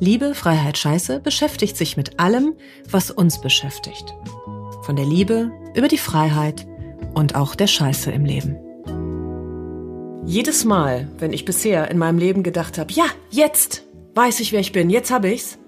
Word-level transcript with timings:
Liebe, 0.00 0.34
Freiheit, 0.34 0.78
Scheiße 0.78 1.20
beschäftigt 1.20 1.76
sich 1.76 1.96
mit 1.96 2.20
allem, 2.20 2.54
was 2.90 3.10
uns 3.10 3.40
beschäftigt. 3.40 4.14
Von 4.82 4.96
der 4.96 5.06
Liebe 5.06 5.50
über 5.74 5.88
die 5.88 5.98
Freiheit 5.98 6.66
und 7.14 7.34
auch 7.34 7.54
der 7.54 7.66
Scheiße 7.66 8.10
im 8.10 8.24
Leben. 8.24 8.56
Jedes 10.26 10.64
Mal, 10.64 11.08
wenn 11.18 11.32
ich 11.32 11.44
bisher 11.44 11.90
in 11.90 11.98
meinem 11.98 12.18
Leben 12.18 12.42
gedacht 12.42 12.78
habe, 12.78 12.92
ja, 12.92 13.04
jetzt 13.30 13.84
weiß 14.14 14.40
ich, 14.40 14.52
wer 14.52 14.60
ich 14.60 14.72
bin, 14.72 14.90
jetzt 14.90 15.10
habe 15.10 15.30
ich's, 15.30 15.58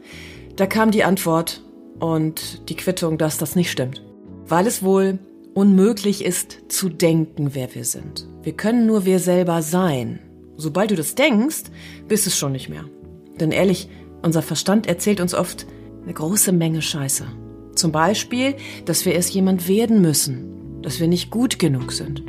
da 0.56 0.66
kam 0.66 0.90
die 0.90 1.04
Antwort 1.04 1.62
und 2.00 2.68
die 2.68 2.76
Quittung, 2.76 3.18
dass 3.18 3.38
das 3.38 3.56
nicht 3.56 3.70
stimmt. 3.70 4.02
Weil 4.46 4.66
es 4.66 4.82
wohl 4.82 5.18
unmöglich 5.54 6.24
ist 6.24 6.58
zu 6.68 6.88
denken, 6.88 7.50
wer 7.54 7.74
wir 7.74 7.84
sind. 7.84 8.26
Wir 8.42 8.52
können 8.52 8.86
nur 8.86 9.04
wir 9.04 9.18
selber 9.18 9.62
sein. 9.62 10.20
Sobald 10.56 10.90
du 10.90 10.96
das 10.96 11.14
denkst, 11.14 11.64
bist 12.08 12.26
es 12.26 12.38
schon 12.38 12.52
nicht 12.52 12.68
mehr. 12.68 12.84
Denn 13.40 13.52
ehrlich, 13.52 13.88
unser 14.22 14.42
Verstand 14.42 14.86
erzählt 14.86 15.20
uns 15.20 15.34
oft 15.34 15.66
eine 16.02 16.14
große 16.14 16.52
Menge 16.52 16.82
Scheiße. 16.82 17.26
Zum 17.74 17.92
Beispiel, 17.92 18.56
dass 18.84 19.04
wir 19.04 19.14
erst 19.14 19.34
jemand 19.34 19.68
werden 19.68 20.00
müssen, 20.00 20.80
dass 20.82 21.00
wir 21.00 21.08
nicht 21.08 21.30
gut 21.30 21.58
genug 21.58 21.92
sind. 21.92 22.22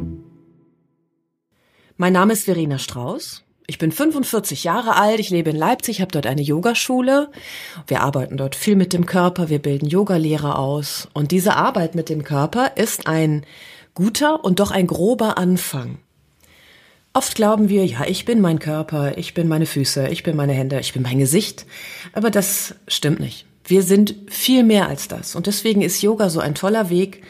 Mein 1.95 2.13
Name 2.13 2.33
ist 2.33 2.43
Verena 2.43 2.77
Strauß. 2.77 3.43
Ich 3.69 3.77
bin 3.77 3.91
45 3.91 4.63
Jahre 4.63 4.95
alt, 4.95 5.19
ich 5.19 5.29
lebe 5.29 5.49
in 5.49 5.55
Leipzig, 5.55 5.99
habe 5.99 6.11
dort 6.11 6.25
eine 6.25 6.41
Yogaschule. 6.41 7.29
Wir 7.85 8.01
arbeiten 8.01 8.37
dort 8.37 8.55
viel 8.55 8.77
mit 8.77 8.93
dem 8.93 9.05
Körper, 9.05 9.49
wir 9.49 9.59
bilden 9.59 9.87
Yogalehrer 9.87 10.57
aus. 10.57 11.09
Und 11.13 11.31
diese 11.31 11.55
Arbeit 11.55 11.93
mit 11.93 12.07
dem 12.07 12.23
Körper 12.23 12.77
ist 12.77 13.07
ein 13.07 13.45
guter 13.93 14.45
und 14.45 14.59
doch 14.59 14.71
ein 14.71 14.87
grober 14.87 15.37
Anfang. 15.37 15.97
Oft 17.17 17.33
glauben 17.33 17.67
wir, 17.67 17.83
ja, 17.83 18.05
ich 18.05 18.25
bin 18.25 18.41
mein 18.41 18.59
Körper, 18.59 19.17
ich 19.17 19.33
bin 19.33 19.47
meine 19.47 19.65
Füße, 19.65 20.07
ich 20.09 20.21
bin 20.21 20.35
meine 20.35 20.53
Hände, 20.53 20.79
ich 20.79 20.93
bin 20.93 21.01
mein 21.01 21.17
Gesicht. 21.17 21.65
Aber 22.13 22.29
das 22.29 22.75
stimmt 22.87 23.19
nicht. 23.19 23.47
Wir 23.65 23.81
sind 23.81 24.13
viel 24.29 24.61
mehr 24.61 24.87
als 24.87 25.07
das. 25.07 25.35
Und 25.35 25.47
deswegen 25.47 25.81
ist 25.81 26.03
Yoga 26.03 26.29
so 26.29 26.39
ein 26.39 26.53
toller 26.53 26.91
Weg, 26.91 27.23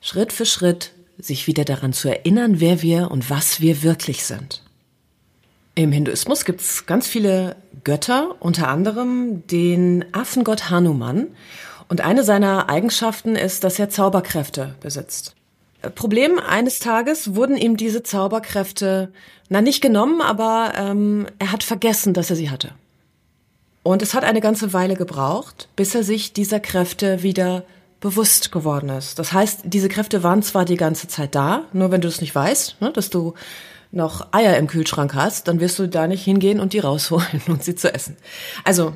Schritt 0.00 0.32
für 0.32 0.46
Schritt 0.46 0.92
sich 1.18 1.46
wieder 1.46 1.66
daran 1.66 1.92
zu 1.92 2.08
erinnern, 2.08 2.58
wer 2.58 2.80
wir 2.80 3.10
und 3.10 3.28
was 3.28 3.60
wir 3.60 3.82
wirklich 3.82 4.24
sind. 4.24 4.62
Im 5.74 5.92
Hinduismus 5.92 6.46
gibt 6.46 6.62
es 6.62 6.86
ganz 6.86 7.06
viele 7.06 7.56
Götter, 7.84 8.34
unter 8.40 8.68
anderem 8.68 9.46
den 9.46 10.06
Affengott 10.12 10.70
Hanuman. 10.70 11.26
Und 11.90 12.00
eine 12.00 12.24
seiner 12.24 12.70
Eigenschaften 12.70 13.36
ist, 13.36 13.62
dass 13.62 13.78
er 13.78 13.90
Zauberkräfte 13.90 14.76
besitzt. 14.80 15.34
Problem, 15.94 16.38
eines 16.38 16.80
Tages 16.80 17.34
wurden 17.34 17.56
ihm 17.56 17.76
diese 17.76 18.02
Zauberkräfte, 18.02 19.12
na 19.48 19.60
nicht 19.60 19.80
genommen, 19.80 20.20
aber 20.20 20.72
ähm, 20.76 21.26
er 21.38 21.52
hat 21.52 21.62
vergessen, 21.62 22.14
dass 22.14 22.30
er 22.30 22.36
sie 22.36 22.50
hatte. 22.50 22.72
Und 23.82 24.02
es 24.02 24.12
hat 24.12 24.24
eine 24.24 24.40
ganze 24.40 24.72
Weile 24.72 24.96
gebraucht, 24.96 25.68
bis 25.76 25.94
er 25.94 26.02
sich 26.02 26.32
dieser 26.32 26.60
Kräfte 26.60 27.22
wieder 27.22 27.64
bewusst 28.00 28.52
geworden 28.52 28.90
ist. 28.90 29.18
Das 29.18 29.32
heißt, 29.32 29.60
diese 29.64 29.88
Kräfte 29.88 30.22
waren 30.22 30.42
zwar 30.42 30.64
die 30.64 30.76
ganze 30.76 31.08
Zeit 31.08 31.34
da, 31.34 31.64
nur 31.72 31.90
wenn 31.90 32.00
du 32.00 32.08
es 32.08 32.20
nicht 32.20 32.34
weißt, 32.34 32.80
ne, 32.80 32.92
dass 32.92 33.10
du 33.10 33.34
noch 33.90 34.32
Eier 34.32 34.56
im 34.56 34.66
Kühlschrank 34.66 35.14
hast, 35.14 35.48
dann 35.48 35.60
wirst 35.60 35.78
du 35.78 35.88
da 35.88 36.06
nicht 36.06 36.22
hingehen 36.22 36.60
und 36.60 36.72
die 36.72 36.78
rausholen 36.80 37.26
und 37.46 37.64
sie 37.64 37.74
zu 37.74 37.92
essen. 37.92 38.16
Also 38.64 38.94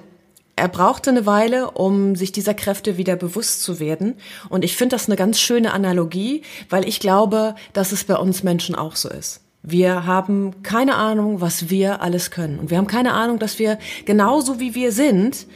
er 0.63 0.69
brauchte 0.69 1.11
eine 1.11 1.27
Weile, 1.27 1.73
um 1.73 2.15
sich 2.15 2.31
dieser 2.31 2.55
Kräfte 2.55 2.97
wieder 2.97 3.17
bewusst 3.17 3.65
zu 3.65 3.81
werden. 3.81 4.15
Und 4.49 4.65
ich 4.65 4.77
finde 4.77 4.95
das 4.95 5.09
eine 5.09 5.17
ganz 5.17 5.41
schöne 5.41 5.73
Analogie, 5.73 6.43
weil 6.71 6.87
ich 6.87 7.01
glaube, 7.01 7.57
dass 7.73 7.91
es 7.91 8.05
bei 8.05 8.15
uns 8.15 8.45
Menschen 8.45 8.77
auch 8.77 8.95
so 8.95 9.09
ist. 9.09 9.41
Wir 9.65 10.07
haben 10.07 10.63
keine 10.63 10.95
Ahnung, 10.95 11.41
was 11.41 11.69
wir 11.69 12.01
alles 12.01 12.31
können. 12.31 12.61
Und 12.61 12.71
wir 12.71 12.79
haben 12.79 12.87
keine 12.87 13.13
Ahnung, 13.15 13.41
dass 13.41 13.59
wir 13.59 13.77
genauso 14.05 14.61
wie 14.61 14.77
wir 14.77 14.93
sind, 14.93 15.49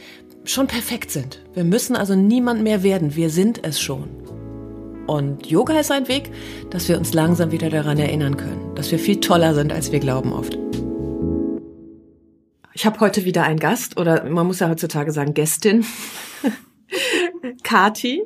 schon 0.43 0.67
perfekt 0.67 1.11
sind. 1.11 1.41
Wir 1.53 1.63
müssen 1.63 1.95
also 1.95 2.13
niemand 2.13 2.61
mehr 2.61 2.83
werden. 2.83 3.15
Wir 3.15 3.29
sind 3.29 3.63
es 3.63 3.79
schon. 3.79 4.09
Und 5.07 5.47
Yoga 5.47 5.79
ist 5.79 5.89
ein 5.89 6.09
Weg, 6.09 6.31
dass 6.69 6.89
wir 6.89 6.97
uns 6.97 7.13
langsam 7.13 7.53
wieder 7.53 7.69
daran 7.69 7.97
erinnern 7.97 8.35
können, 8.35 8.75
dass 8.75 8.91
wir 8.91 8.99
viel 8.99 9.21
toller 9.21 9.55
sind, 9.55 9.71
als 9.71 9.89
wir 9.93 10.01
glauben 10.01 10.33
oft. 10.33 10.57
Ich 12.77 12.85
habe 12.85 12.99
heute 12.99 13.25
wieder 13.25 13.41
einen 13.41 13.57
Gast 13.57 13.97
oder 13.97 14.23
man 14.25 14.45
muss 14.45 14.59
ja 14.59 14.69
heutzutage 14.69 15.11
sagen 15.11 15.33
Gästin. 15.33 15.83
Kati, 17.63 18.21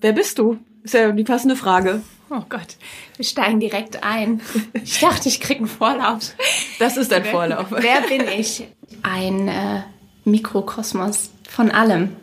wer 0.00 0.14
bist 0.14 0.38
du? 0.38 0.56
Ist 0.82 0.94
ja 0.94 1.12
die 1.12 1.24
passende 1.24 1.56
Frage. 1.56 2.00
Oh 2.30 2.40
Gott, 2.48 2.78
wir 3.16 3.24
steigen 3.26 3.60
direkt 3.60 4.02
ein. 4.02 4.40
Ich 4.82 5.00
dachte, 5.00 5.28
ich 5.28 5.42
krieg 5.42 5.58
einen 5.58 5.66
Vorlauf. 5.66 6.34
Das 6.78 6.96
ist 6.96 7.12
ein 7.12 7.26
Vorlauf. 7.26 7.66
Wer, 7.68 7.82
wer 7.82 8.00
bin 8.08 8.26
ich? 8.28 8.66
Ein 9.02 9.48
äh, 9.48 9.82
Mikrokosmos 10.24 11.28
von 11.46 11.70
allem. 11.70 12.16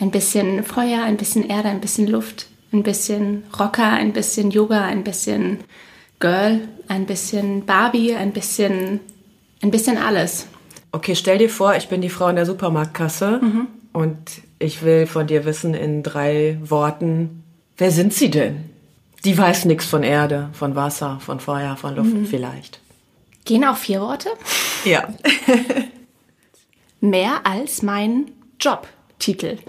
Ein 0.00 0.10
bisschen 0.10 0.64
Feuer, 0.64 1.02
ein 1.02 1.16
bisschen 1.16 1.48
Erde, 1.48 1.70
ein 1.70 1.80
bisschen 1.80 2.08
Luft, 2.08 2.48
ein 2.74 2.82
bisschen 2.82 3.44
Rocker, 3.58 3.90
ein 3.90 4.12
bisschen 4.12 4.50
Yoga, 4.50 4.84
ein 4.84 5.02
bisschen 5.02 5.60
Girl, 6.20 6.68
ein 6.88 7.06
bisschen 7.06 7.64
Barbie, 7.64 8.14
ein 8.14 8.32
bisschen, 8.32 9.00
ein 9.62 9.70
bisschen 9.70 9.96
alles. 9.96 10.48
Okay, 10.94 11.16
stell 11.16 11.38
dir 11.38 11.50
vor, 11.50 11.74
ich 11.74 11.88
bin 11.88 12.02
die 12.02 12.08
Frau 12.08 12.28
in 12.28 12.36
der 12.36 12.46
Supermarktkasse 12.46 13.40
mhm. 13.42 13.66
und 13.92 14.16
ich 14.60 14.84
will 14.84 15.08
von 15.08 15.26
dir 15.26 15.44
wissen 15.44 15.74
in 15.74 16.04
drei 16.04 16.56
Worten, 16.62 17.42
wer 17.76 17.90
sind 17.90 18.14
sie 18.14 18.30
denn? 18.30 18.70
Die 19.24 19.36
weiß 19.36 19.64
nichts 19.64 19.86
von 19.86 20.04
Erde, 20.04 20.50
von 20.52 20.76
Wasser, 20.76 21.18
von 21.20 21.40
Feuer, 21.40 21.76
von 21.76 21.96
Luft 21.96 22.14
mhm. 22.14 22.26
vielleicht. 22.26 22.78
Gehen 23.44 23.64
auch 23.64 23.76
vier 23.76 24.02
Worte? 24.02 24.28
Ja. 24.84 25.08
Mehr 27.00 27.44
als 27.44 27.82
mein 27.82 28.30
Jobtitel. 28.60 29.58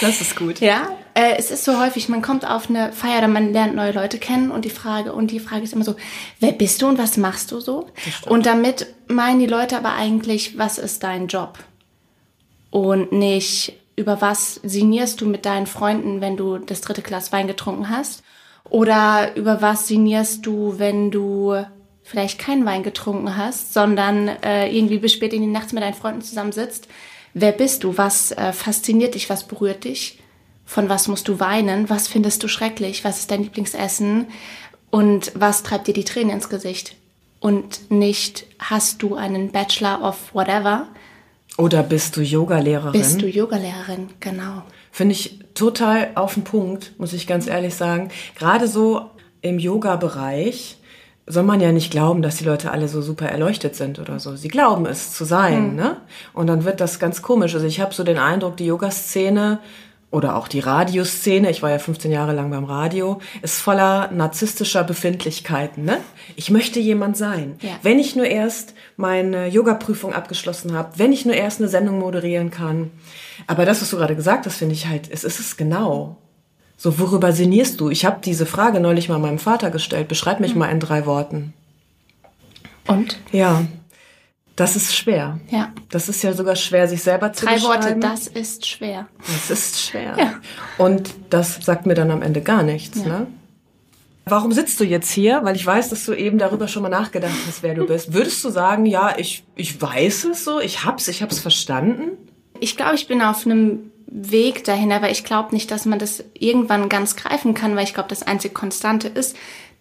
Das 0.00 0.20
ist 0.20 0.36
gut. 0.36 0.60
Ja, 0.60 0.88
äh, 1.16 1.36
es 1.38 1.50
ist 1.50 1.64
so 1.64 1.80
häufig, 1.80 2.10
man 2.10 2.20
kommt 2.20 2.48
auf 2.48 2.68
eine 2.68 2.92
Feier 2.92 3.18
oder 3.18 3.28
man 3.28 3.54
lernt 3.54 3.74
neue 3.74 3.92
Leute 3.92 4.18
kennen 4.18 4.50
und 4.50 4.66
die 4.66 4.70
Frage, 4.70 5.14
und 5.14 5.30
die 5.30 5.40
Frage 5.40 5.62
ist 5.62 5.72
immer 5.72 5.84
so, 5.84 5.96
wer 6.40 6.52
bist 6.52 6.82
du 6.82 6.88
und 6.88 6.98
was 6.98 7.16
machst 7.16 7.52
du 7.52 7.60
so? 7.60 7.86
Und 8.26 8.44
damit 8.44 8.86
meinen 9.08 9.40
die 9.40 9.46
Leute 9.46 9.78
aber 9.78 9.94
eigentlich, 9.94 10.58
was 10.58 10.76
ist 10.76 11.02
dein 11.02 11.26
Job? 11.26 11.58
Und 12.70 13.12
nicht, 13.12 13.78
über 13.96 14.20
was 14.20 14.60
signierst 14.62 15.22
du 15.22 15.26
mit 15.26 15.46
deinen 15.46 15.66
Freunden, 15.66 16.20
wenn 16.20 16.36
du 16.36 16.58
das 16.58 16.82
dritte 16.82 17.00
Glas 17.00 17.32
Wein 17.32 17.46
getrunken 17.46 17.88
hast? 17.88 18.22
Oder 18.68 19.34
über 19.36 19.62
was 19.62 19.86
signierst 19.86 20.44
du, 20.44 20.74
wenn 20.76 21.10
du 21.10 21.56
vielleicht 22.02 22.38
keinen 22.38 22.66
Wein 22.66 22.82
getrunken 22.82 23.38
hast, 23.38 23.72
sondern 23.72 24.28
äh, 24.28 24.68
irgendwie 24.68 24.98
bis 24.98 25.14
spät 25.14 25.32
in 25.32 25.40
die 25.40 25.48
Nacht 25.48 25.72
mit 25.72 25.82
deinen 25.82 25.94
Freunden 25.94 26.20
zusammensitzt? 26.20 26.88
Wer 27.32 27.52
bist 27.52 27.84
du? 27.84 27.96
Was 27.96 28.32
äh, 28.32 28.52
fasziniert 28.52 29.14
dich? 29.14 29.30
Was 29.30 29.44
berührt 29.44 29.84
dich? 29.84 30.18
Von 30.66 30.88
was 30.88 31.06
musst 31.06 31.28
du 31.28 31.38
weinen? 31.40 31.88
Was 31.88 32.08
findest 32.08 32.42
du 32.42 32.48
schrecklich? 32.48 33.04
Was 33.04 33.20
ist 33.20 33.30
dein 33.30 33.44
Lieblingsessen? 33.44 34.26
Und 34.90 35.32
was 35.34 35.62
treibt 35.62 35.86
dir 35.86 35.94
die 35.94 36.04
Tränen 36.04 36.30
ins 36.30 36.48
Gesicht? 36.48 36.96
Und 37.38 37.90
nicht 37.90 38.46
hast 38.58 39.02
du 39.02 39.14
einen 39.14 39.52
Bachelor 39.52 40.02
of 40.02 40.34
whatever. 40.34 40.88
Oder 41.56 41.82
bist 41.82 42.16
du 42.16 42.20
Yogalehrerin? 42.20 42.92
Bist 42.92 43.22
du 43.22 43.26
Yogalehrerin, 43.26 44.08
genau. 44.20 44.62
Finde 44.90 45.12
ich 45.12 45.38
total 45.54 46.10
auf 46.16 46.34
den 46.34 46.44
Punkt, 46.44 46.98
muss 46.98 47.12
ich 47.12 47.26
ganz 47.26 47.46
ehrlich 47.46 47.74
sagen. 47.74 48.10
Gerade 48.34 48.66
so 48.66 49.10
im 49.42 49.58
Yoga-Bereich 49.58 50.78
soll 51.26 51.42
man 51.42 51.60
ja 51.60 51.72
nicht 51.72 51.90
glauben, 51.90 52.22
dass 52.22 52.36
die 52.36 52.44
Leute 52.44 52.70
alle 52.70 52.88
so 52.88 53.02
super 53.02 53.26
erleuchtet 53.26 53.74
sind 53.74 53.98
oder 53.98 54.18
so. 54.18 54.36
Sie 54.36 54.48
glauben 54.48 54.86
es 54.86 55.12
zu 55.12 55.24
sein, 55.24 55.70
hm. 55.70 55.76
ne? 55.76 55.96
Und 56.32 56.46
dann 56.46 56.64
wird 56.64 56.80
das 56.80 56.98
ganz 56.98 57.20
komisch. 57.22 57.54
Also 57.54 57.66
ich 57.66 57.80
habe 57.80 57.94
so 57.94 58.04
den 58.04 58.18
Eindruck, 58.18 58.56
die 58.56 58.66
Yoga-Szene 58.66 59.58
oder 60.16 60.34
auch 60.34 60.48
die 60.48 60.60
Radioszene, 60.60 61.50
ich 61.50 61.62
war 61.62 61.68
ja 61.68 61.78
15 61.78 62.10
Jahre 62.10 62.32
lang 62.32 62.48
beim 62.48 62.64
Radio, 62.64 63.20
ist 63.42 63.60
voller 63.60 64.10
narzisstischer 64.10 64.82
Befindlichkeiten. 64.82 65.84
Ne? 65.84 65.98
Ich 66.36 66.50
möchte 66.50 66.80
jemand 66.80 67.18
sein. 67.18 67.56
Ja. 67.60 67.72
Wenn 67.82 67.98
ich 67.98 68.16
nur 68.16 68.24
erst 68.24 68.72
meine 68.96 69.46
Yoga-Prüfung 69.48 70.14
abgeschlossen 70.14 70.72
habe, 70.72 70.98
wenn 70.98 71.12
ich 71.12 71.26
nur 71.26 71.34
erst 71.34 71.60
eine 71.60 71.68
Sendung 71.68 71.98
moderieren 71.98 72.50
kann. 72.50 72.92
Aber 73.46 73.66
das, 73.66 73.82
was 73.82 73.90
du 73.90 73.98
gerade 73.98 74.16
gesagt 74.16 74.46
hast, 74.46 74.56
finde 74.56 74.74
ich 74.74 74.86
halt, 74.86 75.10
es 75.12 75.22
ist 75.22 75.38
es 75.38 75.58
genau. 75.58 76.16
So, 76.78 76.98
worüber 76.98 77.32
sinnierst 77.32 77.78
du? 77.78 77.90
Ich 77.90 78.06
habe 78.06 78.20
diese 78.24 78.46
Frage 78.46 78.80
neulich 78.80 79.10
mal 79.10 79.18
meinem 79.18 79.38
Vater 79.38 79.70
gestellt. 79.70 80.08
Beschreib 80.08 80.40
mich 80.40 80.54
mhm. 80.54 80.60
mal 80.60 80.70
in 80.70 80.80
drei 80.80 81.04
Worten. 81.04 81.52
Und? 82.86 83.20
Ja. 83.32 83.66
Das 84.56 84.74
ist 84.74 84.96
schwer. 84.96 85.38
Ja. 85.50 85.70
Das 85.90 86.08
ist 86.08 86.22
ja 86.22 86.32
sogar 86.32 86.56
schwer, 86.56 86.88
sich 86.88 87.02
selber 87.02 87.32
zu 87.32 87.44
Drei 87.44 87.60
Worte, 87.62 87.78
beschreiben. 87.94 88.00
das 88.00 88.26
ist 88.26 88.66
schwer. 88.66 89.06
Das 89.20 89.50
ist 89.50 89.82
schwer. 89.82 90.16
Ja. 90.18 90.34
Und 90.78 91.10
das 91.28 91.58
sagt 91.62 91.84
mir 91.84 91.94
dann 91.94 92.10
am 92.10 92.22
Ende 92.22 92.40
gar 92.40 92.62
nichts, 92.62 93.04
ne? 93.04 93.26
Warum 94.28 94.50
sitzt 94.50 94.80
du 94.80 94.84
jetzt 94.84 95.10
hier? 95.12 95.44
Weil 95.44 95.54
ich 95.54 95.64
weiß, 95.64 95.90
dass 95.90 96.04
du 96.04 96.12
eben 96.12 96.38
darüber 96.38 96.66
schon 96.66 96.82
mal 96.82 96.88
nachgedacht 96.88 97.34
hast, 97.46 97.62
wer 97.62 97.74
du 97.74 97.86
bist. 97.86 98.12
Würdest 98.12 98.42
du 98.44 98.50
sagen, 98.50 98.84
ja, 98.86 99.16
ich, 99.18 99.44
ich 99.54 99.80
weiß 99.80 100.24
es 100.24 100.42
so, 100.44 100.58
ich 100.58 100.84
hab's, 100.84 101.06
ich 101.06 101.22
hab's 101.22 101.38
verstanden? 101.38 102.16
Ich 102.58 102.76
glaube, 102.76 102.96
ich 102.96 103.06
bin 103.06 103.22
auf 103.22 103.46
einem 103.46 103.92
Weg 104.06 104.64
dahin, 104.64 104.90
aber 104.90 105.10
ich 105.10 105.22
glaube 105.22 105.54
nicht, 105.54 105.70
dass 105.70 105.84
man 105.84 105.98
das 105.98 106.24
irgendwann 106.34 106.88
ganz 106.88 107.14
greifen 107.14 107.54
kann, 107.54 107.76
weil 107.76 107.84
ich 107.84 107.94
glaube, 107.94 108.08
das 108.08 108.22
einzige 108.24 108.54
Konstante 108.54 109.06
ist, 109.06 109.36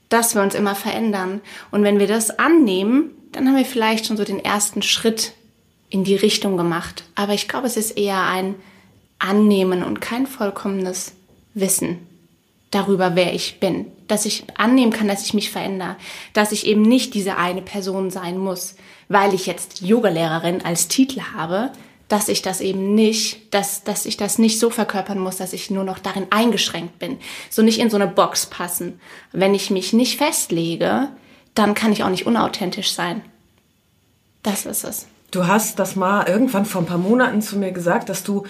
dass 0.09 0.35
wir 0.35 0.43
uns 0.43 0.53
immer 0.53 0.75
verändern. 0.75 1.41
Und 1.71 1.83
wenn 1.83 1.97
wir 1.97 2.07
das 2.07 2.37
annehmen, 2.37 3.11
dann 3.35 3.47
haben 3.47 3.57
wir 3.57 3.65
vielleicht 3.65 4.05
schon 4.05 4.15
so 4.15 4.23
den 4.23 4.43
ersten 4.43 4.81
Schritt 4.81 5.33
in 5.89 6.05
die 6.05 6.15
Richtung 6.15 6.55
gemacht. 6.55 7.03
Aber 7.15 7.33
ich 7.33 7.47
glaube, 7.47 7.67
es 7.67 7.75
ist 7.75 7.97
eher 7.97 8.23
ein 8.23 8.55
Annehmen 9.19 9.83
und 9.83 9.99
kein 9.99 10.25
vollkommenes 10.25 11.13
Wissen 11.53 11.99
darüber, 12.71 13.15
wer 13.15 13.33
ich 13.33 13.59
bin. 13.59 13.87
Dass 14.07 14.25
ich 14.25 14.45
annehmen 14.57 14.91
kann, 14.91 15.07
dass 15.07 15.25
ich 15.25 15.33
mich 15.33 15.49
verändere. 15.49 15.97
Dass 16.33 16.53
ich 16.53 16.65
eben 16.65 16.81
nicht 16.81 17.13
diese 17.13 17.37
eine 17.37 17.61
Person 17.61 18.09
sein 18.09 18.37
muss, 18.37 18.75
weil 19.09 19.33
ich 19.33 19.47
jetzt 19.47 19.81
Yogalehrerin 19.81 20.63
als 20.63 20.87
Titel 20.87 21.21
habe, 21.35 21.71
dass 22.07 22.29
ich 22.29 22.41
das 22.41 22.61
eben 22.61 22.95
nicht, 22.95 23.53
dass, 23.53 23.83
dass 23.83 24.05
ich 24.05 24.15
das 24.15 24.37
nicht 24.37 24.59
so 24.59 24.69
verkörpern 24.69 25.19
muss, 25.19 25.37
dass 25.37 25.53
ich 25.53 25.71
nur 25.71 25.83
noch 25.83 25.99
darin 25.99 26.27
eingeschränkt 26.29 26.99
bin. 26.99 27.17
So 27.49 27.63
nicht 27.63 27.79
in 27.79 27.89
so 27.89 27.97
eine 27.97 28.07
Box 28.07 28.45
passen. 28.45 28.99
Wenn 29.33 29.55
ich 29.55 29.71
mich 29.71 29.91
nicht 29.91 30.17
festlege, 30.17 31.09
dann 31.55 31.73
kann 31.73 31.91
ich 31.91 32.03
auch 32.03 32.09
nicht 32.09 32.27
unauthentisch 32.27 32.93
sein. 32.93 33.21
Das 34.43 34.65
ist 34.65 34.83
es. 34.83 35.07
Du 35.31 35.47
hast 35.47 35.79
das 35.79 35.95
mal 35.95 36.27
irgendwann 36.29 36.65
vor 36.65 36.81
ein 36.81 36.85
paar 36.85 36.97
Monaten 36.97 37.41
zu 37.41 37.57
mir 37.57 37.71
gesagt, 37.71 38.07
dass 38.07 38.23
du 38.23 38.45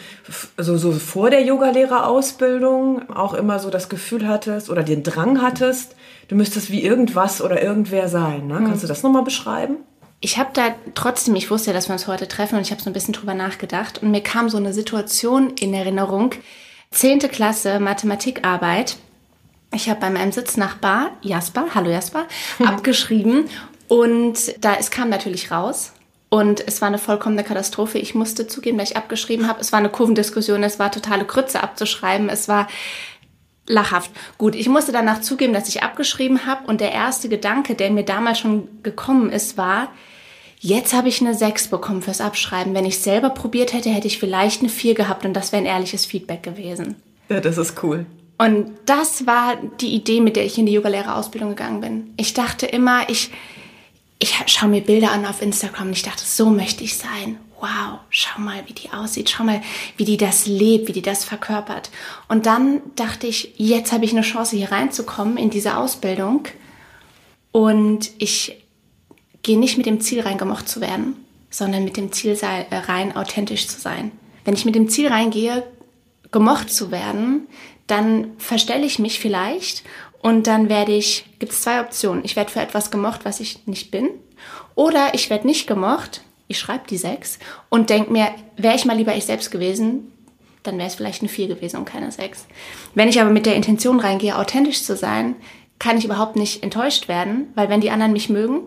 so, 0.58 0.78
so 0.78 0.92
vor 0.92 1.30
der 1.30 1.44
Yogalehrerausbildung 1.44 3.10
auch 3.10 3.34
immer 3.34 3.60
so 3.60 3.70
das 3.70 3.90
Gefühl 3.90 4.28
hattest 4.28 4.70
oder 4.70 4.84
den 4.84 5.02
Drang 5.02 5.42
hattest, 5.42 5.96
du 6.28 6.36
müsstest 6.36 6.70
wie 6.70 6.84
irgendwas 6.84 7.42
oder 7.42 7.64
irgendwer 7.64 8.08
sein. 8.08 8.48
Ne? 8.48 8.56
Kannst 8.68 8.84
du 8.84 8.88
das 8.88 9.02
nochmal 9.02 9.24
beschreiben? 9.24 9.78
Ich 10.20 10.38
habe 10.38 10.50
da 10.54 10.76
trotzdem, 10.94 11.36
ich 11.36 11.50
wusste 11.50 11.72
ja, 11.72 11.74
dass 11.74 11.88
wir 11.90 11.94
uns 11.94 12.08
heute 12.08 12.28
treffen 12.28 12.56
und 12.56 12.62
ich 12.62 12.72
habe 12.72 12.82
so 12.82 12.90
ein 12.90 12.94
bisschen 12.94 13.14
drüber 13.14 13.34
nachgedacht 13.34 14.02
und 14.02 14.12
mir 14.12 14.22
kam 14.22 14.50
so 14.50 14.58
eine 14.58 14.74
Situation 14.74 15.54
in 15.60 15.74
Erinnerung. 15.74 16.32
Zehnte 16.92 17.30
Klasse 17.30 17.80
Mathematikarbeit. 17.80 18.98
Ich 19.76 19.90
habe 19.90 20.00
bei 20.00 20.10
meinem 20.10 20.32
Sitznachbar 20.32 21.12
Jasper, 21.22 21.66
hallo 21.76 21.90
Jasper, 21.90 22.28
abgeschrieben 22.66 23.50
und 23.90 24.64
da 24.64 24.76
es 24.80 24.90
kam 24.90 25.10
natürlich 25.10 25.52
raus 25.52 25.92
und 26.30 26.66
es 26.66 26.80
war 26.80 26.88
eine 26.88 26.98
vollkommene 26.98 27.44
Katastrophe. 27.44 27.98
Ich 27.98 28.16
musste 28.16 28.48
zugeben, 28.48 28.78
dass 28.78 28.92
ich 28.92 28.98
abgeschrieben 28.98 29.50
habe. 29.50 29.60
Es 29.60 29.74
war 29.74 29.80
eine 29.80 29.90
Kurvendiskussion, 29.90 30.64
es 30.64 30.80
war 30.80 30.92
totale 30.92 31.26
Krütze 31.26 31.62
abzuschreiben, 31.62 32.30
es 32.30 32.48
war 32.48 32.70
lachhaft. 33.68 34.12
Gut, 34.38 34.56
ich 34.56 34.70
musste 34.70 34.94
danach 34.94 35.20
zugeben, 35.20 35.54
dass 35.54 35.68
ich 35.68 35.84
abgeschrieben 35.84 36.46
habe 36.46 36.68
und 36.68 36.80
der 36.80 36.94
erste 36.94 37.28
Gedanke, 37.28 37.76
der 37.76 37.92
mir 37.92 38.06
damals 38.06 38.40
schon 38.40 38.82
gekommen 38.82 39.30
ist, 39.30 39.58
war, 39.58 39.90
jetzt 40.60 40.94
habe 40.94 41.10
ich 41.10 41.20
eine 41.20 41.34
6 41.34 41.68
bekommen 41.68 42.02
fürs 42.02 42.22
Abschreiben. 42.22 42.74
Wenn 42.74 42.86
ich 42.86 43.00
selber 43.00 43.30
probiert 43.30 43.74
hätte, 43.74 43.90
hätte 43.90 44.08
ich 44.08 44.20
vielleicht 44.20 44.62
eine 44.62 44.70
4 44.70 44.94
gehabt 44.94 45.26
und 45.26 45.34
das 45.34 45.52
wäre 45.52 45.64
ein 45.64 45.68
ehrliches 45.68 46.06
Feedback 46.06 46.44
gewesen. 46.44 46.96
Ja, 47.28 47.42
das 47.42 47.58
ist 47.58 47.84
cool. 47.84 48.06
Und 48.38 48.72
das 48.86 49.26
war 49.26 49.56
die 49.80 49.94
Idee, 49.94 50.20
mit 50.20 50.36
der 50.36 50.46
ich 50.46 50.58
in 50.58 50.66
die 50.66 50.74
Yogalehrerausbildung 50.74 51.50
gegangen 51.50 51.82
bin. 51.82 52.14
Ich 52.18 52.34
dachte 52.34 52.66
immer, 52.66 53.10
ich, 53.10 53.32
ich 54.20 54.36
schaue 54.48 54.70
mir 54.70 54.82
Bilder 54.82 55.12
an 55.12 55.26
auf 55.26 55.42
Instagram 55.42 55.88
und 55.88 55.94
ich 55.94 56.04
dachte, 56.04 56.24
so 56.26 56.50
möchte 56.50 56.84
ich 56.84 56.98
sein. 56.98 57.38
Wow, 57.62 58.00
schau 58.10 58.42
mal, 58.42 58.64
wie 58.68 58.74
die 58.74 58.92
aussieht, 58.92 59.30
schau 59.30 59.46
mal, 59.46 59.62
wie 59.96 60.04
die 60.04 60.18
das 60.18 60.46
lebt, 60.46 60.90
wie 60.90 60.94
die 60.94 61.02
das 61.02 61.24
verkörpert. 61.24 61.90
Und 62.28 62.46
dann 62.46 62.82
dachte 62.96 63.28
ich, 63.28 63.54
jetzt 63.56 63.94
habe 63.94 64.04
ich 64.04 64.12
eine 64.12 64.22
Chance, 64.22 64.58
hier 64.58 64.72
reinzukommen 64.72 65.38
in 65.38 65.50
diese 65.50 65.78
Ausbildung. 65.78 66.48
Und 67.54 68.12
ich 68.18 68.62
gehe 69.42 69.58
nicht 69.58 69.78
mit 69.78 69.86
dem 69.86 70.02
Ziel 70.02 70.22
rein, 70.22 70.38
gemocht 70.38 70.68
zu 70.68 70.82
werden, 70.82 71.16
sondern 71.50 71.86
mit 71.86 71.96
dem 71.96 72.12
Ziel 72.12 72.38
äh, 72.42 72.76
rein, 72.76 73.16
authentisch 73.16 73.68
zu 73.68 73.80
sein. 73.80 74.12
Wenn 74.44 74.56
ich 74.56 74.66
mit 74.66 74.76
dem 74.76 74.90
Ziel 74.90 75.08
reingehe, 75.08 75.64
gemocht 76.32 76.70
zu 76.70 76.92
werden, 76.92 77.48
dann 77.88 78.32
verstelle 78.38 78.86
ich 78.86 79.00
mich 79.00 79.20
vielleicht 79.20 79.84
und 80.20 80.48
dann 80.48 80.70
werde 80.70 80.94
ich, 80.94 81.26
gibt 81.40 81.52
es 81.52 81.62
zwei 81.62 81.82
Optionen. 81.82 82.26
Ich 82.26 82.36
werde 82.36 82.52
für 82.52 82.62
etwas 82.62 82.92
gemocht, 82.92 83.22
was 83.24 83.40
ich 83.40 83.68
nicht 83.68 83.92
bin, 83.92 84.10
oder 84.76 85.14
ich 85.14 85.30
werde 85.30 85.48
nicht 85.48 85.68
gemocht, 85.68 86.22
ich 86.48 86.60
schreibe 86.60 86.88
die 86.90 86.98
sechs 86.98 87.40
und 87.70 87.90
denke 87.90 88.12
mir, 88.12 88.30
wäre 88.58 88.76
ich 88.76 88.86
mal 88.86 88.98
lieber 88.98 89.16
ich 89.16 89.26
selbst 89.26 89.52
gewesen, 89.52 90.12
dann 90.64 90.78
wäre 90.78 90.88
es 90.88 90.96
vielleicht 90.96 91.22
eine 91.22 91.30
vier 91.30 91.48
gewesen 91.48 91.78
und 91.78 91.86
keine 91.86 92.12
sechs. 92.12 92.46
Wenn 92.94 93.10
ich 93.10 93.22
aber 93.22 93.30
mit 93.30 93.46
der 93.46 93.56
Intention 93.56 94.00
reingehe, 94.00 94.38
authentisch 94.38 94.84
zu 94.84 94.96
sein, 94.96 95.36
kann 95.80 95.98
ich 95.98 96.06
überhaupt 96.06 96.36
nicht 96.36 96.64
enttäuscht 96.64 97.08
werden, 97.08 97.48
weil 97.56 97.70
wenn 97.70 97.82
die 97.82 97.92
anderen 97.92 98.14
mich 98.14 98.30
mögen, 98.30 98.62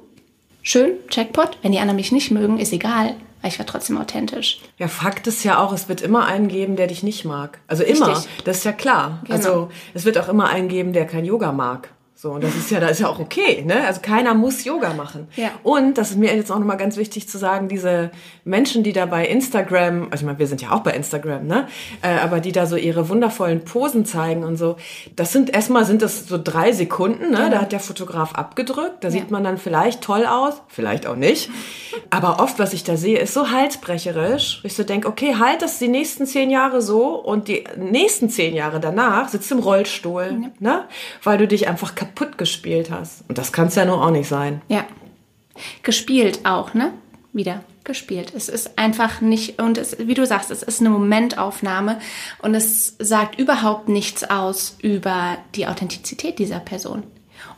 schön, 0.62 0.92
Checkpot. 1.08 1.58
Wenn 1.62 1.72
die 1.72 1.78
anderen 1.78 1.96
mich 1.96 2.12
nicht 2.12 2.30
mögen, 2.30 2.58
ist 2.58 2.72
egal, 2.72 3.14
weil 3.40 3.50
ich 3.50 3.58
war 3.58 3.66
trotzdem 3.66 3.98
authentisch. 3.98 4.60
Ja, 4.78 4.88
Fakt 4.88 5.26
ist 5.26 5.44
ja 5.44 5.58
auch, 5.58 5.72
es 5.72 5.88
wird 5.88 6.00
immer 6.00 6.26
einen 6.26 6.48
geben, 6.48 6.76
der 6.76 6.86
dich 6.86 7.02
nicht 7.02 7.24
mag. 7.24 7.60
Also 7.66 7.84
immer, 7.84 8.08
Richtig. 8.08 8.44
das 8.44 8.58
ist 8.58 8.64
ja 8.64 8.72
klar. 8.72 9.20
Genau. 9.24 9.36
Also 9.36 9.68
es 9.94 10.04
wird 10.04 10.18
auch 10.18 10.28
immer 10.28 10.48
einen 10.48 10.68
geben, 10.68 10.92
der 10.92 11.06
kein 11.06 11.24
Yoga 11.24 11.52
mag. 11.52 11.90
So, 12.20 12.32
und 12.32 12.42
das 12.42 12.56
ist 12.56 12.72
ja, 12.72 12.80
das 12.80 12.90
ist 12.90 12.98
ja 12.98 13.08
auch 13.08 13.20
okay, 13.20 13.62
ne? 13.64 13.86
Also 13.86 14.00
keiner 14.00 14.34
muss 14.34 14.64
Yoga 14.64 14.92
machen. 14.92 15.28
Ja. 15.36 15.50
Und 15.62 15.98
das 15.98 16.10
ist 16.10 16.16
mir 16.16 16.34
jetzt 16.34 16.50
auch 16.50 16.58
nochmal 16.58 16.76
ganz 16.76 16.96
wichtig 16.96 17.28
zu 17.28 17.38
sagen, 17.38 17.68
diese 17.68 18.10
Menschen, 18.42 18.82
die 18.82 18.92
da 18.92 19.06
bei 19.06 19.24
Instagram, 19.24 20.08
also 20.10 20.22
ich 20.22 20.26
meine, 20.26 20.40
wir 20.40 20.48
sind 20.48 20.60
ja 20.60 20.72
auch 20.72 20.80
bei 20.80 20.90
Instagram, 20.90 21.46
ne? 21.46 21.68
Äh, 22.02 22.18
aber 22.18 22.40
die 22.40 22.50
da 22.50 22.66
so 22.66 22.74
ihre 22.74 23.08
wundervollen 23.08 23.64
Posen 23.64 24.04
zeigen 24.04 24.42
und 24.42 24.56
so, 24.56 24.74
das 25.14 25.32
sind 25.32 25.54
erstmal 25.54 25.84
sind 25.84 26.02
das 26.02 26.26
so 26.26 26.40
drei 26.42 26.72
Sekunden, 26.72 27.30
ne? 27.30 27.50
Da 27.52 27.60
hat 27.60 27.70
der 27.70 27.78
Fotograf 27.78 28.34
abgedrückt, 28.34 29.04
da 29.04 29.12
sieht 29.12 29.30
man 29.30 29.44
dann 29.44 29.56
vielleicht 29.56 30.00
toll 30.02 30.26
aus, 30.26 30.54
vielleicht 30.66 31.06
auch 31.06 31.14
nicht. 31.14 31.50
Aber 32.10 32.40
oft, 32.40 32.58
was 32.58 32.72
ich 32.72 32.82
da 32.82 32.96
sehe, 32.96 33.20
ist 33.20 33.32
so 33.32 33.52
halsbrecherisch, 33.52 34.58
wo 34.62 34.66
ich 34.66 34.74
so 34.74 34.82
denke, 34.82 35.06
okay, 35.06 35.36
halt 35.38 35.62
das 35.62 35.78
die 35.78 35.86
nächsten 35.86 36.26
zehn 36.26 36.50
Jahre 36.50 36.82
so 36.82 37.14
und 37.14 37.46
die 37.46 37.62
nächsten 37.76 38.28
zehn 38.28 38.56
Jahre 38.56 38.80
danach 38.80 39.28
sitzt 39.28 39.52
du 39.52 39.54
im 39.54 39.60
Rollstuhl, 39.60 40.50
ne? 40.58 40.84
Weil 41.22 41.38
du 41.38 41.46
dich 41.46 41.68
einfach 41.68 41.94
kaputt 41.94 42.07
gespielt 42.36 42.90
hast. 42.90 43.24
Und 43.28 43.38
das 43.38 43.52
kann 43.52 43.68
es 43.68 43.74
ja 43.74 43.84
nur 43.84 44.04
auch 44.04 44.10
nicht 44.10 44.28
sein. 44.28 44.62
Ja. 44.68 44.84
Gespielt 45.82 46.40
auch, 46.44 46.74
ne? 46.74 46.92
Wieder 47.32 47.64
gespielt. 47.88 48.32
Es 48.36 48.48
ist 48.48 48.78
einfach 48.78 49.20
nicht, 49.20 49.60
und 49.60 49.78
es, 49.78 49.96
wie 49.98 50.14
du 50.14 50.24
sagst, 50.24 50.52
es 50.52 50.62
ist 50.62 50.80
eine 50.80 50.90
Momentaufnahme 50.90 51.98
und 52.42 52.54
es 52.54 52.94
sagt 53.00 53.40
überhaupt 53.40 53.88
nichts 53.88 54.30
aus 54.30 54.76
über 54.80 55.38
die 55.56 55.66
Authentizität 55.66 56.38
dieser 56.38 56.60
Person. 56.60 57.02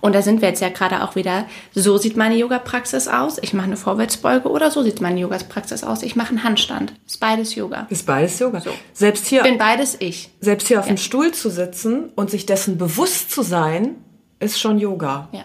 Und 0.01 0.15
da 0.15 0.23
sind 0.23 0.41
wir 0.41 0.49
jetzt 0.49 0.63
ja 0.63 0.69
gerade 0.69 1.03
auch 1.03 1.17
wieder, 1.17 1.47
so 1.75 1.99
sieht 1.99 2.17
meine 2.17 2.37
Yoga-Praxis 2.37 3.09
aus, 3.09 3.39
ich 3.43 3.53
mache 3.53 3.67
eine 3.67 3.77
Vorwärtsbeuge 3.77 4.49
oder 4.49 4.71
so 4.71 4.83
sieht 4.83 5.01
meine 5.01 5.21
Yoga-Praxis 5.21 5.85
aus, 5.85 6.03
ich 6.03 6.17
mache 6.17 6.31
einen 6.31 6.45
Handstand. 6.45 6.95
Ist 7.07 7.21
beides 7.21 7.55
Yoga. 7.55 7.87
Ist 7.91 8.07
beides 8.07 8.39
Yoga. 8.39 8.63
Selbst 8.93 9.27
hier, 9.27 9.43
Bin 9.43 9.59
beides 9.59 9.97
ich. 9.99 10.31
selbst 10.41 10.69
hier 10.69 10.81
auf 10.81 10.87
dem 10.87 10.97
Stuhl 10.97 11.33
zu 11.33 11.51
sitzen 11.51 12.11
und 12.15 12.31
sich 12.31 12.47
dessen 12.47 12.79
bewusst 12.79 13.31
zu 13.31 13.43
sein, 13.43 13.97
ist 14.41 14.59
schon 14.59 14.79
Yoga. 14.79 15.29
Ja. 15.33 15.45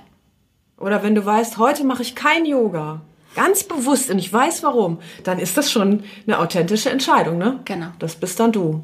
Oder 0.77 1.03
wenn 1.03 1.15
du 1.15 1.25
weißt, 1.25 1.57
heute 1.57 1.83
mache 1.83 2.01
ich 2.01 2.15
kein 2.15 2.45
Yoga, 2.45 3.01
ganz 3.35 3.63
bewusst 3.63 4.09
und 4.09 4.17
ich 4.17 4.31
weiß 4.31 4.63
warum, 4.63 4.99
dann 5.23 5.39
ist 5.39 5.57
das 5.57 5.71
schon 5.71 6.03
eine 6.25 6.39
authentische 6.39 6.89
Entscheidung, 6.89 7.37
ne? 7.37 7.59
Genau. 7.65 7.87
Das 7.99 8.15
bist 8.15 8.39
dann 8.39 8.51
du. 8.51 8.83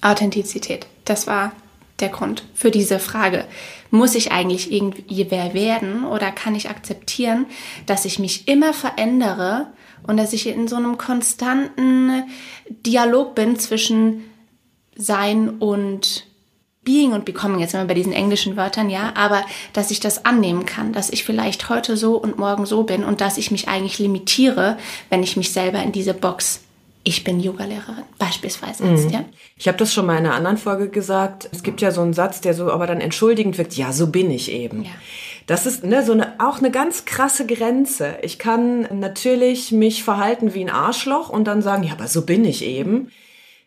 Authentizität. 0.00 0.86
Das 1.04 1.26
war 1.26 1.52
der 2.00 2.10
Grund 2.10 2.44
für 2.54 2.70
diese 2.70 2.98
Frage. 2.98 3.44
Muss 3.90 4.14
ich 4.14 4.30
eigentlich 4.30 4.70
irgendwie 4.70 5.26
wer 5.30 5.54
werden 5.54 6.04
oder 6.04 6.30
kann 6.30 6.54
ich 6.54 6.70
akzeptieren, 6.70 7.46
dass 7.86 8.04
ich 8.04 8.18
mich 8.18 8.46
immer 8.46 8.72
verändere 8.72 9.66
und 10.06 10.16
dass 10.16 10.32
ich 10.32 10.46
in 10.46 10.68
so 10.68 10.76
einem 10.76 10.96
konstanten 10.98 12.24
Dialog 12.68 13.34
bin 13.34 13.58
zwischen 13.58 14.24
Sein 14.94 15.48
und 15.48 16.27
Being 16.88 17.12
und 17.12 17.26
Becoming, 17.26 17.60
jetzt 17.60 17.72
sind 17.72 17.82
wir 17.82 17.86
bei 17.86 17.92
diesen 17.92 18.14
englischen 18.14 18.56
Wörtern, 18.56 18.88
ja, 18.88 19.12
aber 19.14 19.44
dass 19.74 19.90
ich 19.90 20.00
das 20.00 20.24
annehmen 20.24 20.64
kann, 20.64 20.94
dass 20.94 21.10
ich 21.10 21.22
vielleicht 21.22 21.68
heute 21.68 21.98
so 21.98 22.16
und 22.16 22.38
morgen 22.38 22.64
so 22.64 22.82
bin 22.84 23.04
und 23.04 23.20
dass 23.20 23.36
ich 23.36 23.50
mich 23.50 23.68
eigentlich 23.68 23.98
limitiere, 23.98 24.78
wenn 25.10 25.22
ich 25.22 25.36
mich 25.36 25.52
selber 25.52 25.82
in 25.82 25.92
diese 25.92 26.14
Box, 26.14 26.60
ich 27.04 27.24
bin 27.24 27.40
Yogalehrerin, 27.40 28.04
beispielsweise 28.18 28.84
setze, 28.84 29.12
ja. 29.12 29.24
Ich 29.58 29.68
habe 29.68 29.76
das 29.76 29.92
schon 29.92 30.06
mal 30.06 30.16
in 30.16 30.24
einer 30.24 30.34
anderen 30.34 30.56
Folge 30.56 30.88
gesagt. 30.88 31.46
Es 31.52 31.62
gibt 31.62 31.82
ja 31.82 31.90
so 31.90 32.00
einen 32.00 32.14
Satz, 32.14 32.40
der 32.40 32.54
so 32.54 32.72
aber 32.72 32.86
dann 32.86 33.02
entschuldigend 33.02 33.58
wirkt. 33.58 33.74
Ja, 33.74 33.92
so 33.92 34.06
bin 34.06 34.30
ich 34.30 34.50
eben. 34.50 34.84
Ja. 34.84 34.90
Das 35.46 35.66
ist 35.66 35.84
ne, 35.84 36.02
so 36.02 36.12
eine, 36.12 36.40
auch 36.40 36.58
eine 36.58 36.70
ganz 36.70 37.04
krasse 37.04 37.44
Grenze. 37.44 38.16
Ich 38.22 38.38
kann 38.38 38.88
natürlich 38.98 39.72
mich 39.72 40.04
verhalten 40.04 40.54
wie 40.54 40.64
ein 40.64 40.70
Arschloch 40.70 41.28
und 41.28 41.44
dann 41.44 41.60
sagen, 41.60 41.82
ja, 41.82 41.92
aber 41.92 42.08
so 42.08 42.24
bin 42.24 42.46
ich 42.46 42.64
eben. 42.64 43.10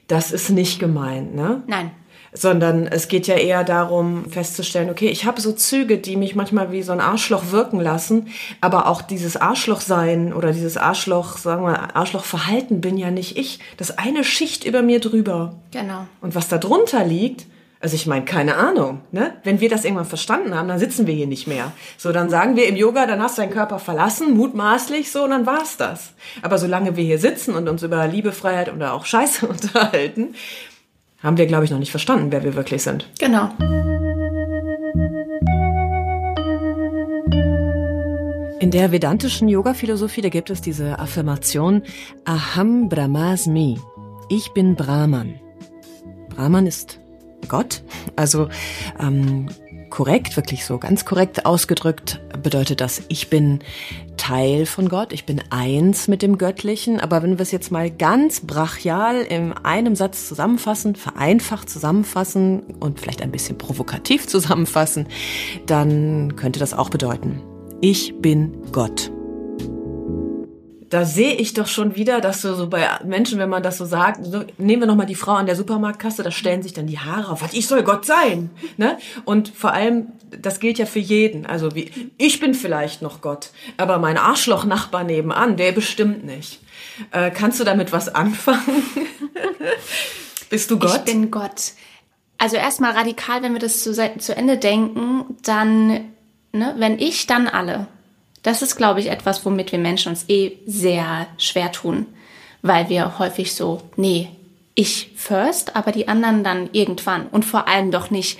Das 0.08 0.32
ist 0.32 0.50
nicht 0.50 0.80
gemeint, 0.80 1.36
ne? 1.36 1.62
Nein. 1.68 1.92
Sondern 2.34 2.88
es 2.88 3.08
geht 3.08 3.28
ja 3.28 3.36
eher 3.36 3.64
darum 3.64 4.30
festzustellen, 4.30 4.90
okay, 4.90 5.08
ich 5.10 5.26
habe 5.26 5.42
so 5.42 5.52
Züge, 5.52 5.98
die 5.98 6.16
mich 6.16 6.36
manchmal 6.36 6.72
wie 6.72 6.82
so 6.82 6.92
ein 6.92 7.02
Arschloch 7.02 7.52
wirken 7.52 7.80
lassen, 7.80 8.28
aber 8.62 8.88
auch 8.88 9.02
dieses 9.02 9.38
Arschloch 9.38 9.82
sein 9.82 10.34
oder 10.34 10.54
dieses 10.54 10.78
Arschloch, 10.78 11.38
sagen 11.38 11.66
wir, 11.66 11.96
Arschlochverhalten 11.96 12.82
bin 12.82 12.98
ja 12.98 13.12
nicht 13.12 13.38
ich. 13.38 13.60
Das 13.78 13.98
eine 13.98 14.24
Schicht 14.24 14.64
über 14.64 14.82
mir 14.82 15.00
drüber. 15.00 15.56
Genau. 15.72 16.08
Und 16.22 16.36
was 16.36 16.48
da 16.48 16.58
drunter 16.58 17.04
liegt, 17.04 17.46
also 17.82 17.96
ich 17.96 18.06
meine, 18.06 18.26
keine 18.26 18.58
Ahnung, 18.58 19.02
ne? 19.12 19.34
Wenn 19.44 19.60
wir 19.60 19.68
das 19.68 19.86
irgendwann 19.86 20.06
verstanden 20.06 20.54
haben, 20.54 20.68
dann 20.68 20.78
sitzen 20.78 21.08
wir 21.08 21.16
hier 21.16 21.26
nicht 21.26 21.48
mehr. 21.48 21.72
So, 21.98 22.12
dann 22.12 22.30
sagen 22.30 22.56
wir 22.56 22.68
im 22.68 22.76
Yoga, 22.76 23.08
dann 23.08 23.20
hast 23.22 23.38
du 23.38 23.42
deinen 23.42 23.52
Körper 23.52 23.80
verlassen, 23.80 24.38
mutmaßlich 24.38 25.12
so, 25.12 25.24
und 25.24 25.32
dann 25.32 25.48
war's 25.48 25.78
das. 25.78 26.14
Aber 26.44 26.60
solange 26.60 26.96
wir 26.96 27.04
hier 27.04 27.18
sitzen 27.18 27.56
und 27.56 27.68
uns 27.68 27.82
über 27.82 28.06
Liebe, 28.08 28.34
Freiheit 28.34 28.72
oder 28.72 28.94
auch 28.94 29.06
Scheiße 29.06 29.48
unterhalten, 29.48 30.36
haben 31.24 31.38
wir, 31.38 31.46
glaube 31.46 31.66
ich, 31.66 31.72
noch 31.72 31.80
nicht 31.80 31.92
verstanden, 31.92 32.32
wer 32.32 32.44
wir 32.44 32.56
wirklich 32.56 32.84
sind. 32.84 33.08
Genau. 33.20 33.50
In 38.60 38.70
der 38.70 38.92
vedantischen 38.92 39.48
Yoga-Philosophie, 39.48 40.22
da 40.22 40.30
gibt 40.30 40.50
es 40.50 40.62
diese 40.62 41.00
Affirmation 41.00 41.84
Aham 42.25 42.90
Brahmasmi. 42.90 43.80
Ich 44.30 44.54
bin 44.54 44.75
Brahman. 44.75 45.40
Brahman 46.30 46.68
ist 46.68 47.00
Gott. 47.48 47.84
Also 48.16 48.50
ähm, 49.00 49.48
korrekt, 49.92 50.36
wirklich 50.36 50.66
so 50.66 50.80
ganz 50.80 51.06
korrekt 51.06 51.46
ausgedrückt, 51.46 52.20
bedeutet 52.42 52.82
das, 52.82 53.04
ich 53.10 53.30
bin 53.30 53.60
Teil 54.18 54.66
von 54.66 54.90
Gott, 54.90 55.14
ich 55.14 55.26
bin 55.26 55.42
eins 55.52 56.08
mit 56.08 56.24
dem 56.24 56.40
Göttlichen. 56.40 57.00
Aber 57.00 57.22
wenn 57.22 57.38
wir 57.38 57.44
es 57.44 57.52
jetzt 57.52 57.72
mal 57.72 57.92
ganz 57.92 58.40
brachial 58.40 59.22
in 59.22 59.54
einem 59.54 59.96
Satz 59.96 60.28
zusammenfassen, 60.28 60.96
vereinfacht 60.96 61.70
zusammenfassen 61.70 62.62
und 62.80 63.00
vielleicht 63.00 63.22
ein 63.22 63.32
bisschen 63.32 63.60
provokativ 63.60 64.28
zusammenfassen, 64.28 65.08
dann 65.68 66.36
könnte 66.36 66.60
das 66.60 66.74
auch 66.74 66.90
bedeuten, 66.90 67.42
ich 67.82 68.20
bin 68.20 68.54
Gott 68.72 69.12
da 70.92 71.06
sehe 71.06 71.36
ich 71.36 71.54
doch 71.54 71.68
schon 71.68 71.96
wieder, 71.96 72.20
dass 72.20 72.42
du 72.42 72.54
so 72.54 72.68
bei 72.68 72.86
Menschen, 73.06 73.40
wenn 73.40 73.50
man 73.50 73.64
das 73.64 73.78
so 73.78 73.86
sagt, 73.86 74.26
so, 74.26 74.44
nehmen 74.58 74.82
wir 74.82 74.88
nochmal 74.88 75.06
die 75.06 75.16
Frau 75.16 75.32
an 75.32 75.46
der 75.46 75.56
Supermarktkasse, 75.56 76.22
da 76.22 76.32
stellen 76.32 76.62
sich 76.62 76.74
dann 76.74 76.86
die 76.86 77.00
Haare 77.00 77.32
auf, 77.32 77.42
was 77.42 77.54
ich 77.54 77.66
soll 77.66 77.82
Gott 77.84 78.06
sein. 78.06 78.50
Ne? 78.76 78.98
Und 79.24 79.54
vor 79.56 79.72
allem, 79.72 80.08
das 80.30 80.60
gilt 80.60 80.80
ja 80.80 80.86
für 80.86 81.00
jeden. 81.00 81.46
Also 81.46 81.76
wie, 81.76 82.12
ich 82.18 82.42
bin 82.42 82.54
vielleicht 82.54 83.02
noch 83.02 83.22
Gott, 83.22 83.52
aber 83.78 84.00
mein 84.00 84.18
Arschloch-Nachbar 84.18 85.06
nebenan, 85.06 85.56
der 85.56 85.72
bestimmt 85.72 86.26
nicht. 86.26 86.60
Äh, 87.12 87.32
kannst 87.32 87.62
du 87.62 87.64
damit 87.64 87.94
was 87.94 88.14
anfangen? 88.14 88.84
Bist 90.50 90.70
du 90.70 90.78
Gott? 90.78 91.04
Ich 91.06 91.14
bin 91.14 91.32
Gott. 91.32 91.72
Also 92.38 92.58
erstmal 92.58 92.92
radikal, 92.92 93.44
wenn 93.44 93.54
wir 93.54 93.62
das 93.62 93.82
zu, 93.82 93.94
zu 93.94 94.36
Ende 94.36 94.58
denken, 94.58 95.38
dann, 95.44 95.88
ne, 96.52 96.76
wenn 96.76 97.00
ich, 97.00 97.28
dann 97.28 97.48
alle. 97.48 97.88
Das 98.44 98.62
ist, 98.62 98.76
glaube 98.76 99.00
ich, 99.00 99.10
etwas, 99.10 99.46
womit 99.46 99.72
wir 99.72 99.80
Menschen 99.80 100.10
uns 100.10 100.26
eh 100.28 100.58
sehr 100.66 101.28
schwer 101.38 101.72
tun, 101.72 102.08
weil 102.62 102.90
wir 102.90 103.20
häufig 103.20 103.54
so, 103.54 103.82
nee, 103.96 104.30
ich 104.74 105.12
first, 105.16 105.76
aber 105.76 105.92
die 105.92 106.08
anderen 106.08 106.44
dann 106.44 106.70
irgendwann. 106.72 107.28
Und 107.28 107.46
vor 107.46 107.68
allem 107.68 107.92
doch 107.92 108.10
nicht 108.10 108.40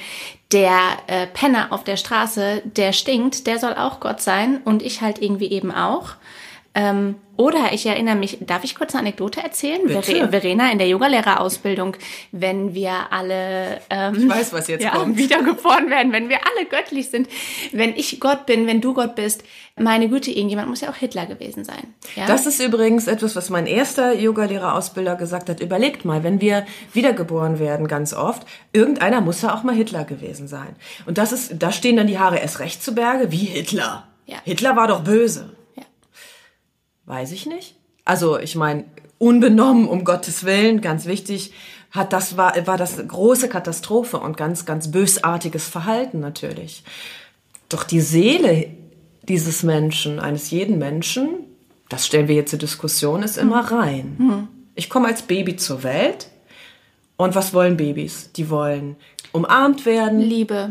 der 0.52 0.80
äh, 1.08 1.28
Penner 1.28 1.68
auf 1.72 1.84
der 1.84 1.98
Straße, 1.98 2.62
der 2.66 2.94
stinkt, 2.94 3.48
der 3.48 3.60
soll 3.60 3.74
auch 3.74 4.00
Gott 4.00 4.22
sein 4.22 4.62
und 4.64 4.82
ich 4.82 5.02
halt 5.02 5.22
irgendwie 5.22 5.52
eben 5.52 5.72
auch. 5.72 6.14
Ähm, 6.74 7.16
oder 7.36 7.74
ich 7.74 7.86
erinnere 7.86 8.16
mich, 8.16 8.38
darf 8.42 8.64
ich 8.64 8.76
kurz 8.76 8.94
eine 8.94 9.02
Anekdote 9.02 9.42
erzählen? 9.42 9.82
Bitte. 9.86 10.30
Verena 10.30 10.72
in 10.72 10.78
der 10.78 10.88
Yogalehrerausbildung, 10.88 11.98
wenn 12.32 12.76
wir 12.76 13.12
alle 13.12 13.82
ähm, 13.90 14.16
ich 14.16 14.30
weiß, 14.30 14.54
was 14.54 14.68
jetzt 14.68 14.84
ja, 14.84 14.92
kommt. 14.92 15.18
wiedergeboren 15.18 15.90
werden, 15.90 16.14
wenn 16.14 16.30
wir 16.30 16.38
alle 16.38 16.68
göttlich 16.68 17.10
sind, 17.10 17.28
wenn 17.74 17.96
ich 17.96 18.20
Gott 18.20 18.46
bin, 18.46 18.68
wenn 18.68 18.80
du 18.80 18.94
Gott 18.94 19.16
bist, 19.16 19.44
meine 19.76 20.08
Güte, 20.08 20.32
irgendjemand 20.32 20.70
muss 20.70 20.82
ja 20.82 20.90
auch 20.90 20.96
Hitler 20.96 21.26
gewesen 21.26 21.66
sein. 21.66 21.94
Ja? 22.16 22.26
Das 22.26 22.46
ist 22.46 22.62
übrigens 22.62 23.08
etwas, 23.08 23.36
was 23.36 23.50
mein 23.50 23.66
erster 23.66 24.14
Yogalehrerausbilder 24.14 25.16
gesagt 25.16 25.50
hat. 25.50 25.60
Überlegt 25.62 26.06
mal, 26.06 26.24
wenn 26.24 26.40
wir 26.40 26.66
wiedergeboren 26.94 27.60
werden, 27.60 27.88
ganz 27.88 28.14
oft, 28.14 28.46
irgendeiner 28.72 29.20
muss 29.20 29.42
ja 29.42 29.54
auch 29.56 29.64
mal 29.64 29.76
Hitler 29.76 30.06
gewesen 30.06 30.48
sein. 30.48 30.76
Und 31.06 31.18
das 31.18 31.32
ist, 31.32 31.56
da 31.58 31.72
stehen 31.72 31.98
dann 31.98 32.08
die 32.08 32.20
Haare 32.20 32.38
erst 32.38 32.60
recht 32.60 32.84
zu 32.84 32.94
Berge, 32.94 33.32
wie 33.32 33.38
Hitler. 33.38 34.08
Ja. 34.28 34.38
Hitler 34.46 34.76
war 34.76 34.88
doch 34.88 35.04
böse. 35.04 35.50
Weiß 37.06 37.32
ich 37.32 37.46
nicht. 37.46 37.76
Also 38.06 38.40
ich 38.40 38.56
meine, 38.56 38.86
unbenommen, 39.18 39.88
um 39.88 40.04
Gottes 40.04 40.44
Willen, 40.44 40.82
ganz 40.82 41.06
wichtig, 41.06 41.54
hat 41.92 42.14
das 42.14 42.38
war, 42.38 42.56
war 42.66 42.78
das 42.78 43.06
große 43.06 43.50
Katastrophe 43.50 44.18
und 44.18 44.38
ganz, 44.38 44.66
ganz 44.66 44.92
bösartiges 44.92 45.68
Verhalten 45.68 46.20
natürlich. 46.20 46.84
Doch 47.70 47.84
die 47.84 48.02
Seele 48.02 48.68
dieses 49.24 49.64
Menschen, 49.64 50.20
eines 50.20 50.52
jeden 50.52 50.78
Menschen, 50.78 51.30
das 51.90 52.08
stellen 52.08 52.28
wir 52.28 52.36
jetzt 52.36 52.52
zur 52.52 52.60
Diskussion, 52.60 53.24
ist 53.24 53.38
immer 53.38 53.72
rein. 53.72 54.16
Mhm. 54.18 54.48
Ich 54.76 54.90
komme 54.90 55.08
als 55.08 55.22
Baby 55.22 55.58
zur 55.58 55.84
Welt 55.84 56.30
und 57.18 57.36
was 57.36 57.54
wollen 57.54 57.78
Babys? 57.78 58.32
Die 58.32 58.50
wollen 58.50 58.96
umarmt 59.34 59.86
werden. 59.86 60.20
Liebe, 60.20 60.70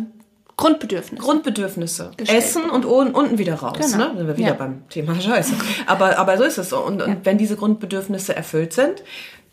Grundbedürfnisse. 0.61 1.23
Grundbedürfnisse. 1.23 2.11
Gestellt. 2.17 2.39
Essen 2.39 2.71
und 2.71 2.85
un- 2.85 3.11
unten 3.13 3.39
wieder 3.39 3.55
raus. 3.55 3.77
Genau. 3.79 3.97
Ne? 4.13 4.17
Sind 4.19 4.27
wir 4.29 4.37
wieder 4.37 4.49
Ja. 4.49 4.55
beim 4.55 4.89
Thema 4.89 5.15
Scheiße. 5.21 5.55
Aber, 5.87 6.19
aber 6.19 6.39
so 6.39 6.45
ist 6.45 6.59
es. 6.59 6.71
so. 6.71 6.79
Und, 6.85 7.03
und 7.03 7.25
wenn 7.25 7.39
diese 7.39 7.57
Grundbedürfnisse 7.57 8.37
erfüllt 8.37 8.73
sind, 8.73 9.03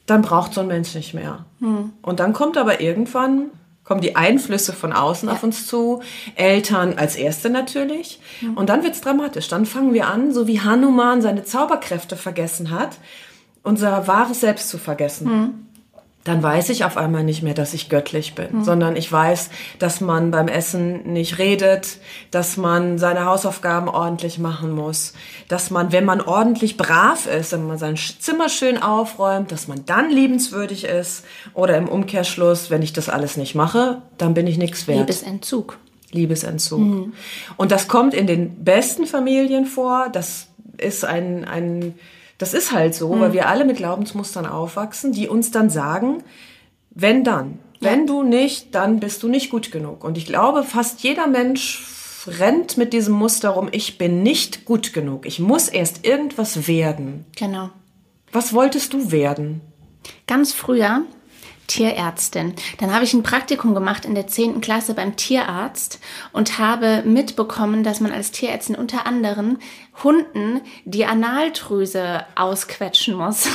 dann 0.06 0.22
braucht 0.22 0.54
so 0.54 0.62
ein 0.62 0.68
Mensch 0.68 0.94
nicht 0.96 1.14
mehr. 1.14 1.46
Hm. 1.60 1.92
Und 2.02 2.20
dann 2.20 2.34
kommt 2.34 2.58
aber 2.58 2.80
irgendwann, 2.82 3.48
kommen 3.84 4.02
die 4.02 4.16
Einflüsse 4.16 4.74
von 4.74 4.94
außen 4.94 5.28
auf 5.30 5.44
uns 5.44 5.66
zu. 5.68 6.02
Eltern 6.36 6.94
als 6.98 7.16
Erste 7.16 7.50
natürlich. 7.50 8.20
Hm. 8.40 8.56
Und 8.58 8.70
dann 8.70 8.84
wird's 8.84 9.02
dramatisch. 9.02 9.48
Dann 9.48 9.66
fangen 9.66 9.94
wir 9.94 10.08
an, 10.08 10.34
so 10.34 10.48
wie 10.48 10.62
Hanuman 10.62 11.22
seine 11.22 11.44
Zauberkräfte 11.44 12.16
vergessen 12.16 12.72
hat, 12.72 12.98
unser 13.64 14.08
wahres 14.08 14.40
Selbst 14.42 14.70
zu 14.70 14.78
vergessen 14.78 15.30
Hm. 15.30 15.67
Dann 16.28 16.44
weiß 16.44 16.70
ich 16.70 16.84
auf 16.84 16.98
einmal 16.98 17.24
nicht 17.24 17.42
mehr, 17.42 17.54
dass 17.54 17.74
ich 17.74 17.88
göttlich 17.88 18.36
bin, 18.36 18.64
sondern 18.64 18.98
ich 18.98 19.10
weiß, 19.10 19.50
dass 19.80 20.02
man 20.02 20.30
beim 20.32 20.50
Essen 20.50 21.14
nicht 21.14 21.38
redet, 21.38 22.00
dass 22.32 22.58
man 22.58 22.98
seine 22.98 23.26
Hausaufgaben 23.26 23.88
ordentlich 23.88 24.38
machen 24.38 24.72
muss, 24.72 25.14
dass 25.48 25.72
man, 25.72 25.94
wenn 25.94 26.04
man 26.04 26.20
ordentlich 26.20 26.76
brav 26.76 27.28
ist, 27.28 27.54
wenn 27.54 27.66
man 27.66 27.78
sein 27.78 27.96
Zimmer 27.96 28.50
schön 28.50 28.78
aufräumt, 28.82 29.54
dass 29.54 29.70
man 29.70 29.86
dann 29.86 30.10
liebenswürdig 30.10 30.84
ist 30.84 31.24
oder 31.54 31.78
im 31.78 31.88
Umkehrschluss, 31.88 32.70
wenn 32.70 32.82
ich 32.82 32.92
das 32.92 33.08
alles 33.08 33.38
nicht 33.38 33.56
mache, 33.56 34.02
dann 34.18 34.34
bin 34.34 34.48
ich 34.48 34.58
nichts 34.58 34.88
wert. 34.88 35.00
Liebesentzug. 35.00 35.78
Liebesentzug. 36.12 37.10
Und 37.58 37.72
das 37.72 37.88
kommt 37.88 38.14
in 38.14 38.28
den 38.28 38.64
besten 38.64 39.06
Familien 39.06 39.66
vor. 39.66 40.10
Das 40.12 40.48
ist 40.78 41.06
ein, 41.06 41.46
ein 41.46 41.96
das 42.38 42.54
ist 42.54 42.72
halt 42.72 42.94
so, 42.94 43.20
weil 43.20 43.34
wir 43.34 43.48
alle 43.48 43.66
mit 43.66 43.78
Glaubensmustern 43.78 44.46
aufwachsen, 44.46 45.12
die 45.12 45.28
uns 45.28 45.52
dann 45.52 45.70
sagen, 45.70 46.24
wenn 46.92 47.24
dann, 47.24 47.60
wenn 47.80 48.08
du 48.08 48.24
nicht, 48.24 48.76
dann 48.76 49.00
bist 49.00 49.24
du 49.24 49.28
nicht 49.28 49.50
gut 49.50 49.72
genug. 49.72 50.04
Und 50.04 50.18
ich 50.18 50.26
glaube, 50.26 50.64
fast 50.64 51.02
jeder 51.02 51.28
Mensch 51.28 51.86
rennt 52.28 52.78
mit 52.78 52.94
diesem 52.94 53.14
Muster 53.14 53.50
rum, 53.50 53.70
ich 53.72 53.98
bin 53.98 54.24
nicht 54.24 54.66
gut 54.66 54.94
genug. 54.94 55.26
Ich 55.26 55.40
muss 55.40 55.68
erst 55.68 56.06
irgendwas 56.06 56.68
werden. 56.68 57.26
Genau. 57.36 57.70
Was 58.32 58.54
wolltest 58.54 58.94
du 58.94 59.12
werden? 59.12 59.62
Ganz 60.28 60.54
früher 60.54 61.04
Tierärztin. 61.68 62.54
Dann 62.80 62.94
habe 62.94 63.04
ich 63.04 63.14
ein 63.14 63.24
Praktikum 63.24 63.74
gemacht 63.74 64.06
in 64.06 64.16
der 64.16 64.28
10. 64.28 64.62
Klasse 64.62 64.94
beim 64.94 65.16
Tierarzt 65.16 66.00
und 66.32 66.58
habe 66.58 67.04
mitbekommen, 67.06 67.84
dass 67.84 68.00
man 68.00 68.12
als 68.12 68.32
Tierärztin 68.32 68.76
unter 68.76 69.06
anderem 69.06 69.60
Hunden 70.04 70.62
die 70.86 71.06
Analdrüse 71.06 72.26
ausquetschen 72.36 73.16
muss. 73.16 73.48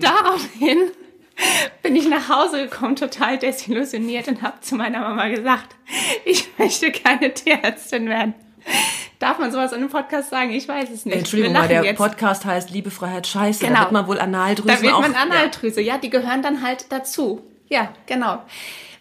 Daraufhin 0.00 0.90
bin 1.82 1.96
ich 1.96 2.08
nach 2.08 2.28
Hause 2.28 2.64
gekommen, 2.68 2.96
total 2.96 3.38
desillusioniert 3.38 4.28
und 4.28 4.42
habe 4.42 4.60
zu 4.60 4.74
meiner 4.76 5.00
Mama 5.00 5.28
gesagt, 5.28 5.74
ich 6.24 6.48
möchte 6.58 6.92
keine 6.92 7.32
Tierärztin 7.32 8.08
werden. 8.08 8.34
Darf 9.18 9.38
man 9.38 9.52
sowas 9.52 9.72
in 9.72 9.78
einem 9.78 9.88
Podcast 9.90 10.30
sagen? 10.30 10.50
Ich 10.50 10.66
weiß 10.68 10.90
es 10.90 11.06
nicht. 11.06 11.16
Entschuldigung, 11.16 11.54
lachen 11.54 11.68
der 11.68 11.84
jetzt. 11.84 11.96
Podcast 11.98 12.44
heißt 12.44 12.70
Liebe, 12.70 12.90
Freiheit, 12.90 13.26
Scheiße. 13.26 13.60
Da 13.60 13.68
Genau. 13.68 13.80
wird 13.80 13.92
man 13.92 14.06
wohl 14.08 14.18
Analdrüsen 14.20 14.76
Da 14.76 14.82
wird 14.82 14.92
auch... 14.92 15.00
man 15.00 15.14
Analdrüse, 15.14 15.80
ja. 15.80 15.98
die 15.98 16.10
gehören 16.10 16.42
dann 16.42 16.62
halt 16.62 16.86
dazu. 16.90 17.40
Ja, 17.68 17.92
genau. 18.06 18.42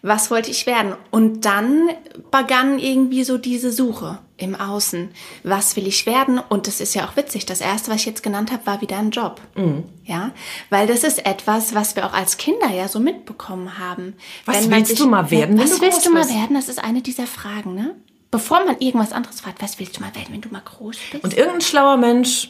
Was 0.05 0.29
wollte 0.32 0.51
ich 0.51 0.65
werden? 0.67 0.96
Und 1.12 1.46
dann 1.46 1.89
begann 2.29 2.77
irgendwie 2.77 3.24
so 3.24 3.38
diese 3.38 3.72
Suche 3.72 4.20
im 4.36 4.53
Außen. 4.53 5.10
Was 5.43 5.77
will 5.77 5.88
ich 5.88 6.05
werden? 6.05 6.39
Und 6.50 6.67
das 6.67 6.82
ist 6.82 6.93
ja 6.93 7.05
auch 7.08 7.15
witzig. 7.15 7.46
Das 7.46 7.62
erste, 7.62 7.89
was 7.89 7.98
ich 8.01 8.05
jetzt 8.05 8.22
genannt 8.22 8.51
habe, 8.51 8.65
war 8.65 8.82
wieder 8.82 8.98
ein 8.98 9.12
Job. 9.12 9.39
Mhm. 9.55 9.86
Ja, 10.03 10.32
weil 10.70 10.88
das 10.88 11.05
ist 11.05 11.25
etwas, 11.25 11.74
was 11.74 11.96
wir 11.96 12.05
auch 12.05 12.13
als 12.13 12.36
Kinder 12.38 12.70
ja 12.70 12.89
so 12.89 13.00
mitbekommen 13.00 13.79
haben. 13.79 14.15
Was 14.46 14.70
willst 14.70 15.00
du 15.00 15.08
mal 15.08 15.32
werden, 15.32 15.58
Was 15.58 15.77
du 15.77 15.82
willst 15.82 16.05
du 16.05 16.12
mal 16.12 16.24
bist? 16.24 16.36
werden? 16.36 16.55
Das 16.55 16.67
ist 16.67 16.84
eine 16.84 17.01
dieser 17.01 17.25
Fragen, 17.27 17.74
ne? 17.74 17.96
Bevor 18.33 18.65
man 18.65 18.79
irgendwas 18.79 19.11
anderes 19.11 19.41
fragt, 19.41 19.61
was 19.61 19.77
willst 19.79 19.95
du 19.95 20.01
mal 20.01 20.15
werden, 20.15 20.29
wenn 20.31 20.41
du 20.41 20.49
mal 20.49 20.63
groß 20.65 20.97
bist? 21.11 21.23
Und 21.23 21.37
irgendein 21.37 21.61
schlauer 21.61 21.97
Mensch, 21.97 22.49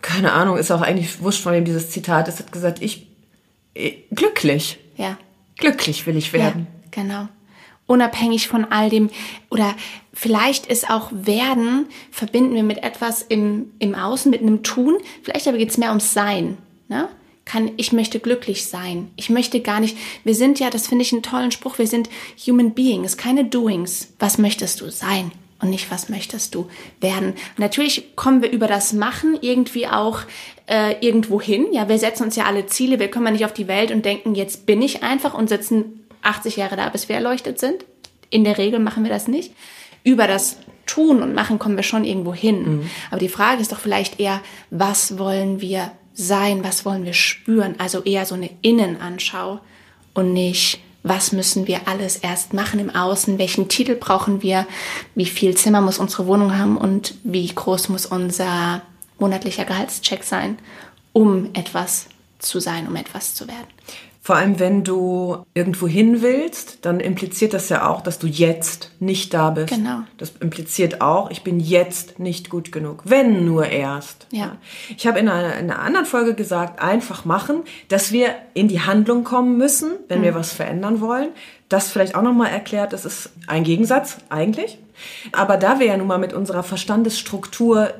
keine 0.00 0.32
Ahnung, 0.32 0.56
ist 0.56 0.70
auch 0.70 0.80
eigentlich 0.80 1.20
wurscht, 1.20 1.42
von 1.42 1.52
wem 1.52 1.64
dieses 1.64 1.90
Zitat 1.90 2.28
ist, 2.28 2.38
hat 2.38 2.52
gesagt, 2.52 2.80
ich, 2.80 3.08
äh, 3.74 3.94
glücklich. 4.12 4.78
ja, 4.96 5.18
Glücklich 5.56 6.06
will 6.06 6.16
ich 6.16 6.32
werden. 6.32 6.68
Ja, 6.84 7.02
Genau. 7.02 7.28
Unabhängig 7.86 8.46
von 8.46 8.64
all 8.66 8.90
dem. 8.90 9.10
Oder 9.50 9.74
vielleicht 10.12 10.66
ist 10.66 10.88
auch 10.88 11.10
Werden, 11.12 11.86
verbinden 12.12 12.54
wir 12.54 12.62
mit 12.62 12.84
etwas 12.84 13.20
im, 13.20 13.72
im 13.80 13.96
Außen, 13.96 14.30
mit 14.30 14.40
einem 14.40 14.62
Tun. 14.62 14.98
Vielleicht 15.24 15.48
aber 15.48 15.58
geht 15.58 15.70
es 15.70 15.78
mehr 15.78 15.88
ums 15.88 16.14
Sein. 16.14 16.58
Ne? 16.86 17.08
Kann, 17.44 17.72
ich 17.76 17.92
möchte 17.92 18.20
glücklich 18.20 18.66
sein. 18.66 19.10
Ich 19.16 19.28
möchte 19.28 19.60
gar 19.60 19.80
nicht, 19.80 19.96
wir 20.24 20.34
sind 20.34 20.60
ja, 20.60 20.70
das 20.70 20.86
finde 20.86 21.02
ich 21.02 21.12
einen 21.12 21.22
tollen 21.22 21.50
Spruch, 21.50 21.78
wir 21.78 21.86
sind 21.86 22.08
Human 22.46 22.72
Beings, 22.72 23.16
keine 23.16 23.44
Doings. 23.44 24.14
Was 24.18 24.38
möchtest 24.38 24.80
du 24.80 24.90
sein? 24.90 25.30
Und 25.60 25.70
nicht, 25.70 25.90
was 25.90 26.08
möchtest 26.08 26.54
du 26.54 26.68
werden? 27.00 27.34
Natürlich 27.56 28.16
kommen 28.16 28.42
wir 28.42 28.50
über 28.50 28.66
das 28.66 28.92
Machen 28.92 29.38
irgendwie 29.40 29.86
auch 29.86 30.20
äh, 30.66 30.94
irgendwo 31.00 31.40
hin. 31.40 31.66
Ja, 31.72 31.88
wir 31.88 31.98
setzen 31.98 32.24
uns 32.24 32.36
ja 32.36 32.44
alle 32.44 32.66
Ziele. 32.66 32.98
Wir 32.98 33.10
kommen 33.10 33.26
ja 33.26 33.32
nicht 33.32 33.44
auf 33.44 33.54
die 33.54 33.68
Welt 33.68 33.90
und 33.90 34.04
denken, 34.04 34.34
jetzt 34.34 34.66
bin 34.66 34.82
ich 34.82 35.02
einfach 35.02 35.34
und 35.34 35.48
sitzen 35.48 36.06
80 36.22 36.56
Jahre 36.56 36.76
da, 36.76 36.88
bis 36.88 37.08
wir 37.08 37.16
erleuchtet 37.16 37.58
sind. 37.58 37.84
In 38.30 38.44
der 38.44 38.58
Regel 38.58 38.80
machen 38.80 39.04
wir 39.04 39.10
das 39.10 39.28
nicht. 39.28 39.52
Über 40.02 40.26
das 40.26 40.58
Tun 40.86 41.22
und 41.22 41.34
Machen 41.34 41.58
kommen 41.58 41.76
wir 41.76 41.82
schon 41.82 42.04
irgendwo 42.04 42.34
hin. 42.34 42.62
Mhm. 42.62 42.90
Aber 43.10 43.20
die 43.20 43.28
Frage 43.28 43.62
ist 43.62 43.72
doch 43.72 43.78
vielleicht 43.78 44.20
eher, 44.20 44.40
was 44.70 45.18
wollen 45.18 45.60
wir 45.60 45.92
sein, 46.14 46.64
was 46.64 46.84
wollen 46.84 47.04
wir 47.04 47.12
spüren? 47.12 47.74
Also 47.78 48.02
eher 48.02 48.24
so 48.24 48.34
eine 48.34 48.50
Innenanschau 48.62 49.60
und 50.14 50.32
nicht, 50.32 50.80
was 51.02 51.32
müssen 51.32 51.66
wir 51.66 51.86
alles 51.86 52.16
erst 52.16 52.54
machen 52.54 52.80
im 52.80 52.94
Außen, 52.94 53.38
welchen 53.38 53.68
Titel 53.68 53.94
brauchen 53.94 54.42
wir, 54.42 54.66
wie 55.14 55.26
viel 55.26 55.54
Zimmer 55.56 55.80
muss 55.80 55.98
unsere 55.98 56.26
Wohnung 56.26 56.56
haben 56.56 56.78
und 56.78 57.14
wie 57.24 57.46
groß 57.46 57.90
muss 57.90 58.06
unser 58.06 58.82
monatlicher 59.18 59.64
Gehaltscheck 59.64 60.24
sein, 60.24 60.58
um 61.12 61.50
etwas 61.52 62.06
zu 62.38 62.60
sein, 62.60 62.86
um 62.88 62.96
etwas 62.96 63.34
zu 63.34 63.46
werden. 63.48 63.66
Vor 64.26 64.36
allem, 64.36 64.58
wenn 64.58 64.84
du 64.84 65.44
irgendwo 65.52 65.86
hin 65.86 66.22
willst, 66.22 66.86
dann 66.86 66.98
impliziert 66.98 67.52
das 67.52 67.68
ja 67.68 67.86
auch, 67.86 68.00
dass 68.00 68.18
du 68.18 68.26
jetzt 68.26 68.90
nicht 68.98 69.34
da 69.34 69.50
bist. 69.50 69.74
Genau. 69.74 69.98
Das 70.16 70.32
impliziert 70.40 71.02
auch, 71.02 71.30
ich 71.30 71.44
bin 71.44 71.60
jetzt 71.60 72.18
nicht 72.18 72.48
gut 72.48 72.72
genug. 72.72 73.02
Wenn 73.04 73.44
nur 73.44 73.66
erst. 73.66 74.26
Ja. 74.30 74.56
Ich 74.96 75.06
habe 75.06 75.18
in 75.18 75.28
einer, 75.28 75.58
in 75.58 75.70
einer 75.70 75.78
anderen 75.78 76.06
Folge 76.06 76.32
gesagt, 76.32 76.80
einfach 76.80 77.26
machen, 77.26 77.64
dass 77.88 78.12
wir 78.12 78.34
in 78.54 78.66
die 78.66 78.80
Handlung 78.80 79.24
kommen 79.24 79.58
müssen, 79.58 79.90
wenn 80.08 80.20
mhm. 80.20 80.24
wir 80.24 80.34
was 80.34 80.54
verändern 80.54 81.02
wollen. 81.02 81.28
Das 81.68 81.90
vielleicht 81.90 82.14
auch 82.14 82.22
nochmal 82.22 82.50
erklärt, 82.50 82.94
das 82.94 83.04
ist 83.04 83.28
ein 83.46 83.62
Gegensatz 83.62 84.16
eigentlich. 84.30 84.78
Aber 85.32 85.58
da 85.58 85.80
wir 85.80 85.86
ja 85.88 85.98
nun 85.98 86.06
mal 86.06 86.16
mit 86.18 86.32
unserer 86.32 86.62
Verstandesstruktur 86.62 87.92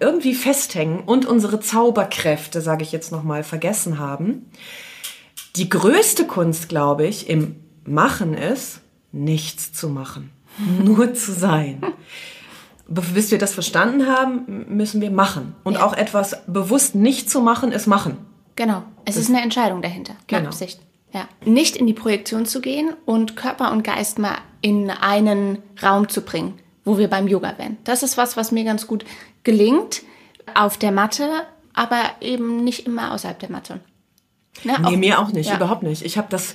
irgendwie 0.00 0.34
festhängen 0.34 1.00
und 1.00 1.26
unsere 1.26 1.60
Zauberkräfte, 1.60 2.62
sage 2.62 2.82
ich 2.82 2.92
jetzt 2.92 3.12
nochmal, 3.12 3.42
vergessen 3.44 3.98
haben, 3.98 4.46
die 5.56 5.68
größte 5.68 6.26
Kunst, 6.26 6.68
glaube 6.68 7.06
ich, 7.06 7.28
im 7.28 7.56
Machen 7.84 8.34
ist, 8.34 8.80
nichts 9.12 9.72
zu 9.72 9.88
machen. 9.88 10.30
Nur 10.84 11.14
zu 11.14 11.32
sein. 11.32 11.82
Bis 12.86 13.30
wir 13.30 13.38
das 13.38 13.54
verstanden 13.54 14.06
haben, 14.06 14.66
müssen 14.68 15.00
wir 15.00 15.10
machen. 15.10 15.54
Und 15.64 15.74
ja. 15.74 15.86
auch 15.86 15.94
etwas 15.94 16.44
bewusst 16.46 16.94
nicht 16.94 17.30
zu 17.30 17.40
machen, 17.40 17.72
ist 17.72 17.86
machen. 17.86 18.18
Genau. 18.56 18.82
Es 19.04 19.14
das 19.14 19.24
ist 19.24 19.30
eine 19.30 19.42
Entscheidung 19.42 19.82
dahinter. 19.82 20.14
Genau. 20.26 20.46
Absicht. 20.46 20.80
Ja. 21.12 21.28
Nicht 21.44 21.76
in 21.76 21.86
die 21.86 21.94
Projektion 21.94 22.44
zu 22.44 22.60
gehen 22.60 22.92
und 23.04 23.36
Körper 23.36 23.72
und 23.72 23.84
Geist 23.84 24.18
mal 24.18 24.36
in 24.60 24.90
einen 24.90 25.58
Raum 25.82 26.08
zu 26.08 26.22
bringen, 26.22 26.58
wo 26.84 26.98
wir 26.98 27.08
beim 27.08 27.28
Yoga 27.28 27.56
wären. 27.56 27.78
Das 27.84 28.02
ist 28.02 28.16
was, 28.16 28.36
was 28.36 28.52
mir 28.52 28.64
ganz 28.64 28.86
gut 28.86 29.04
gelingt 29.44 30.02
auf 30.54 30.76
der 30.76 30.92
Matte, 30.92 31.28
aber 31.72 32.00
eben 32.20 32.64
nicht 32.64 32.86
immer 32.86 33.12
außerhalb 33.12 33.38
der 33.38 33.50
Matte. 33.50 33.80
Ja, 34.62 34.78
nee, 34.78 34.86
auch, 34.86 34.96
mir 34.96 35.18
auch 35.18 35.32
nicht, 35.32 35.50
ja. 35.50 35.56
überhaupt 35.56 35.82
nicht. 35.82 36.04
Ich 36.04 36.16
habe 36.16 36.28
das 36.30 36.54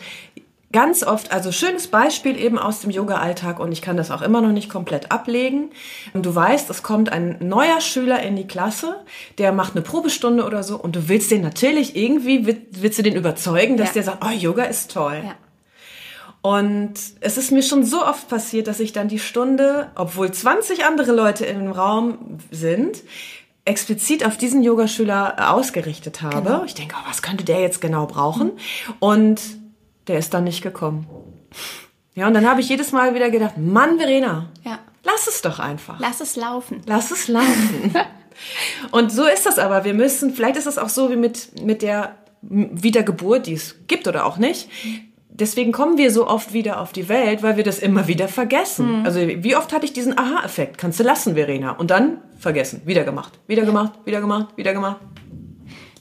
ganz 0.71 1.03
oft, 1.03 1.31
also 1.31 1.51
schönes 1.51 1.87
Beispiel 1.87 2.37
eben 2.37 2.59
aus 2.59 2.81
dem 2.81 2.91
Yoga-Alltag 2.91 3.59
und 3.59 3.71
ich 3.71 3.81
kann 3.81 3.97
das 3.97 4.11
auch 4.11 4.21
immer 4.21 4.41
noch 4.41 4.51
nicht 4.51 4.69
komplett 4.69 5.11
ablegen. 5.11 5.71
Du 6.13 6.33
weißt, 6.33 6.69
es 6.69 6.83
kommt 6.83 7.11
ein 7.11 7.37
neuer 7.39 7.81
Schüler 7.81 8.21
in 8.21 8.35
die 8.35 8.47
Klasse, 8.47 8.95
der 9.37 9.51
macht 9.51 9.75
eine 9.75 9.81
Probestunde 9.81 10.45
oder 10.45 10.63
so 10.63 10.77
und 10.77 10.95
du 10.95 11.09
willst 11.09 11.31
den 11.31 11.41
natürlich 11.41 11.95
irgendwie, 11.95 12.45
willst 12.71 12.99
du 12.99 13.03
den 13.03 13.15
überzeugen, 13.15 13.77
dass 13.77 13.89
ja. 13.89 13.93
der 13.95 14.03
sagt, 14.03 14.23
oh, 14.23 14.31
Yoga 14.31 14.63
ist 14.63 14.91
toll. 14.91 15.21
Ja. 15.25 15.35
Und 16.41 16.93
es 17.19 17.37
ist 17.37 17.51
mir 17.51 17.63
schon 17.63 17.83
so 17.83 18.05
oft 18.05 18.29
passiert, 18.29 18.67
dass 18.67 18.79
ich 18.79 18.93
dann 18.93 19.09
die 19.09 19.19
Stunde, 19.19 19.91
obwohl 19.95 20.31
20 20.31 20.85
andere 20.85 21.11
Leute 21.11 21.45
im 21.45 21.71
Raum 21.71 22.39
sind, 22.49 23.03
explizit 23.69 24.25
auf 24.25 24.37
diesen 24.37 24.63
Yogaschüler 24.63 25.53
ausgerichtet 25.53 26.21
habe. 26.21 26.41
Genau. 26.41 26.63
Ich 26.65 26.73
denke, 26.73 26.95
oh, 26.97 27.07
was 27.07 27.21
könnte 27.21 27.43
der 27.43 27.61
jetzt 27.61 27.79
genau 27.79 28.07
brauchen? 28.07 28.51
Und 28.99 29.39
der 30.07 30.19
ist 30.19 30.33
dann 30.33 30.43
nicht 30.43 30.61
gekommen. 30.61 31.07
Ja, 32.15 32.27
und 32.27 32.33
dann 32.33 32.49
habe 32.49 32.61
ich 32.61 32.69
jedes 32.69 32.91
Mal 32.91 33.13
wieder 33.13 33.29
gedacht, 33.29 33.57
Mann, 33.57 33.97
Verena, 33.97 34.49
ja. 34.65 34.79
lass 35.03 35.27
es 35.27 35.41
doch 35.41 35.59
einfach. 35.59 35.99
Lass 35.99 36.19
es 36.19 36.35
laufen. 36.35 36.81
Lass 36.85 37.11
es 37.11 37.27
laufen. 37.27 37.93
und 38.91 39.11
so 39.11 39.25
ist 39.25 39.45
das 39.45 39.59
aber. 39.59 39.85
Wir 39.85 39.93
müssen, 39.93 40.33
vielleicht 40.33 40.57
ist 40.57 40.65
es 40.65 40.77
auch 40.77 40.89
so 40.89 41.11
wie 41.11 41.15
mit, 41.15 41.63
mit 41.63 41.81
der 41.81 42.15
Wiedergeburt, 42.41 43.47
die 43.47 43.53
es 43.53 43.75
gibt 43.87 44.07
oder 44.07 44.25
auch 44.25 44.37
nicht 44.37 44.69
deswegen 45.39 45.71
kommen 45.71 45.97
wir 45.97 46.11
so 46.11 46.27
oft 46.27 46.53
wieder 46.53 46.79
auf 46.79 46.91
die 46.91 47.09
Welt, 47.09 47.43
weil 47.43 47.57
wir 47.57 47.63
das 47.63 47.79
immer 47.79 48.07
wieder 48.07 48.27
vergessen. 48.27 48.99
Mhm. 48.99 49.05
Also 49.05 49.19
wie 49.21 49.55
oft 49.55 49.73
hatte 49.73 49.85
ich 49.85 49.93
diesen 49.93 50.17
Aha-Effekt? 50.17 50.77
Kannst 50.77 50.99
du 50.99 51.03
lassen, 51.03 51.35
Verena. 51.35 51.71
Und 51.71 51.91
dann 51.91 52.21
vergessen. 52.37 52.81
Wieder 52.85 53.03
gemacht, 53.03 53.39
wieder 53.47 53.63
gemacht, 53.63 53.93
wieder 54.05 54.21
gemacht, 54.21 54.47
wieder 54.57 54.73
gemacht. 54.73 54.97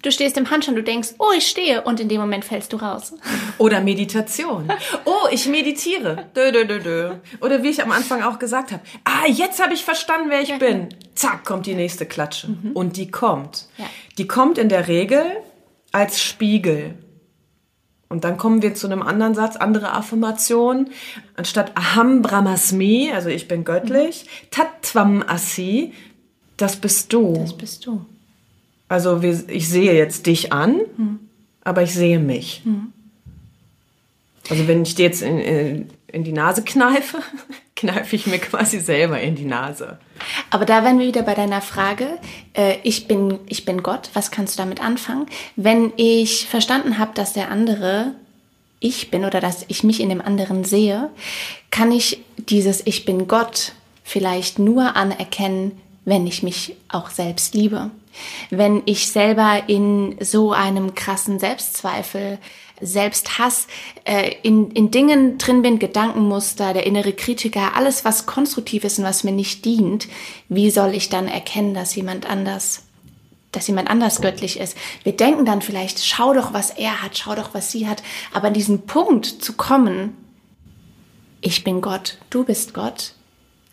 Du 0.03 0.13
stehst 0.13 0.37
im 0.37 0.49
Handstand, 0.49 0.79
du 0.79 0.83
denkst, 0.83 1.15
oh, 1.19 1.33
ich 1.37 1.47
stehe, 1.49 1.83
und 1.83 1.99
in 1.99 2.09
dem 2.09 2.21
Moment 2.21 2.45
fällst 2.45 2.73
du 2.73 2.77
raus. 2.77 3.15
Oder 3.59 3.81
Meditation. 3.81 4.71
Oh, 5.05 5.27
ich 5.33 5.47
meditiere. 5.49 6.27
Dö, 6.37 6.53
dö, 6.53 6.67
dö, 6.67 6.79
dö. 6.79 7.15
Oder 7.41 7.65
wie 7.65 7.71
ich 7.71 7.83
am 7.83 7.91
Anfang 7.91 8.23
auch 8.23 8.39
gesagt 8.39 8.71
habe, 8.71 8.83
ah, 9.05 9.27
jetzt 9.27 9.61
habe 9.61 9.75
ich 9.75 9.85
verstanden, 9.85 10.31
wer 10.31 10.41
ich 10.41 10.51
ja. 10.51 10.59
bin. 10.59 10.89
Zack, 11.15 11.45
kommt 11.45 11.67
die 11.67 11.75
nächste 11.75 12.07
Klatsche. 12.07 12.49
Mhm. 12.49 12.73
Und 12.75 12.97
die 12.97 13.11
kommt. 13.11 13.67
Ja. 13.77 13.87
Die 14.19 14.29
kommt 14.29 14.57
in 14.59 14.69
der 14.69 14.87
Regel 14.87 15.25
als 15.91 16.23
Spiegel. 16.23 16.95
Und 18.09 18.25
dann 18.25 18.39
kommen 18.39 18.63
wir 18.63 18.75
zu 18.75 18.87
einem 18.87 19.03
anderen 19.03 19.35
Satz, 19.35 19.57
andere 19.57 19.93
Affirmation. 19.93 20.89
Anstatt 21.37 21.77
Aham 21.77 22.23
Brahmasmi, 22.23 23.11
also 23.13 23.29
ich 23.29 23.49
bin 23.49 23.65
göttlich, 23.65 24.25
mhm. 24.25 24.51
Tattvam 24.51 25.25
Asi, 25.27 25.93
das 26.57 26.77
bist 26.77 27.13
du. 27.13 27.35
Das 27.35 27.57
bist 27.57 27.87
du. 27.87 28.05
Also 28.89 29.23
ich 29.23 29.69
sehe 29.69 29.95
jetzt 29.95 30.27
dich 30.27 30.53
an, 30.53 30.81
mhm. 30.97 31.19
aber 31.63 31.83
ich 31.83 31.93
sehe 31.93 32.19
mich. 32.19 32.63
Mhm. 32.65 32.93
Also 34.49 34.67
wenn 34.67 34.83
ich 34.83 34.95
dir 34.95 35.05
jetzt 35.05 35.21
in, 35.21 35.39
in, 35.39 35.91
in 36.07 36.25
die 36.25 36.33
Nase 36.33 36.63
kneife, 36.63 37.19
kneife 37.79 38.17
ich 38.17 38.27
mir 38.27 38.39
quasi 38.39 38.81
selber 38.81 39.21
in 39.21 39.37
die 39.37 39.45
Nase. 39.45 39.99
Aber 40.51 40.65
da 40.65 40.83
wären 40.83 40.99
wir 40.99 41.07
wieder 41.07 41.23
bei 41.23 41.35
deiner 41.35 41.63
Frage, 41.63 42.19
äh, 42.55 42.77
ich, 42.83 43.07
bin, 43.07 43.39
ich 43.47 43.65
bin 43.65 43.83
Gott, 43.83 44.11
was 44.15 44.31
kannst 44.31 44.59
du 44.59 44.63
damit 44.63 44.83
anfangen? 44.83 45.27
Wenn 45.55 45.93
ich 45.97 46.47
verstanden 46.47 46.99
habe, 46.99 47.13
dass 47.15 47.33
der 47.33 47.51
andere 47.51 48.15
ich 48.81 49.11
bin 49.11 49.25
oder 49.25 49.41
dass 49.41 49.65
ich 49.69 49.85
mich 49.85 50.01
in 50.01 50.09
dem 50.09 50.21
anderen 50.21 50.65
sehe, 50.65 51.11
kann 51.71 51.93
ich 51.93 52.23
dieses 52.37 52.85
Ich 52.85 53.05
bin 53.05 53.29
Gott 53.29 53.73
vielleicht 54.05 54.59
nur 54.59 54.97
anerkennen, 54.97 55.81
wenn 56.05 56.27
ich 56.27 56.43
mich 56.43 56.75
auch 56.89 57.11
selbst 57.11 57.55
liebe. 57.55 57.91
Wenn 58.51 58.83
ich 58.87 59.09
selber 59.09 59.65
in 59.69 60.17
so 60.21 60.53
einem 60.53 60.95
krassen 60.95 61.39
Selbstzweifel 61.39 62.39
Selbsthass, 62.81 63.67
äh, 64.05 64.35
in, 64.43 64.71
in 64.73 64.91
Dingen 64.91 65.39
drin 65.39 65.63
bin, 65.63 65.79
Gedankenmuster, 65.79 66.73
der 66.73 66.87
innere 66.87 67.13
Kritiker, 67.13 67.75
alles, 67.77 68.05
was 68.05 68.27
konstruktiv 68.27 68.85
ist 68.85 68.99
und 68.99 69.05
was 69.05 69.25
mir 69.25 69.33
nicht 69.33 69.65
dient, 69.65 70.09
wie 70.49 70.71
soll 70.71 70.95
ich 70.95 71.09
dann 71.09 71.29
erkennen, 71.29 71.75
dass 71.75 71.95
jemand 71.95 72.29
anders 72.29 72.85
dass 73.51 73.67
jemand 73.67 73.89
anders 73.89 74.21
göttlich 74.21 74.61
ist. 74.61 74.77
Wir 75.05 75.17
denken 75.17 75.47
dann 75.47 75.63
vielleicht, 75.63 76.05
schau 76.05 76.35
doch, 76.35 76.53
was 76.53 76.71
er 76.71 77.03
hat, 77.03 77.17
schau 77.17 77.35
doch, 77.35 77.55
was 77.55 77.73
sie 77.73 77.89
hat. 77.89 78.03
Aber 78.33 78.49
an 78.49 78.55
diesen 78.55 78.83
Punkt 78.83 79.25
zu 79.25 79.55
kommen, 79.55 80.17
ich 81.41 81.65
bin 81.65 81.81
Gott, 81.81 82.19
du 82.29 82.45
bist 82.45 82.75
Gott, 82.75 83.15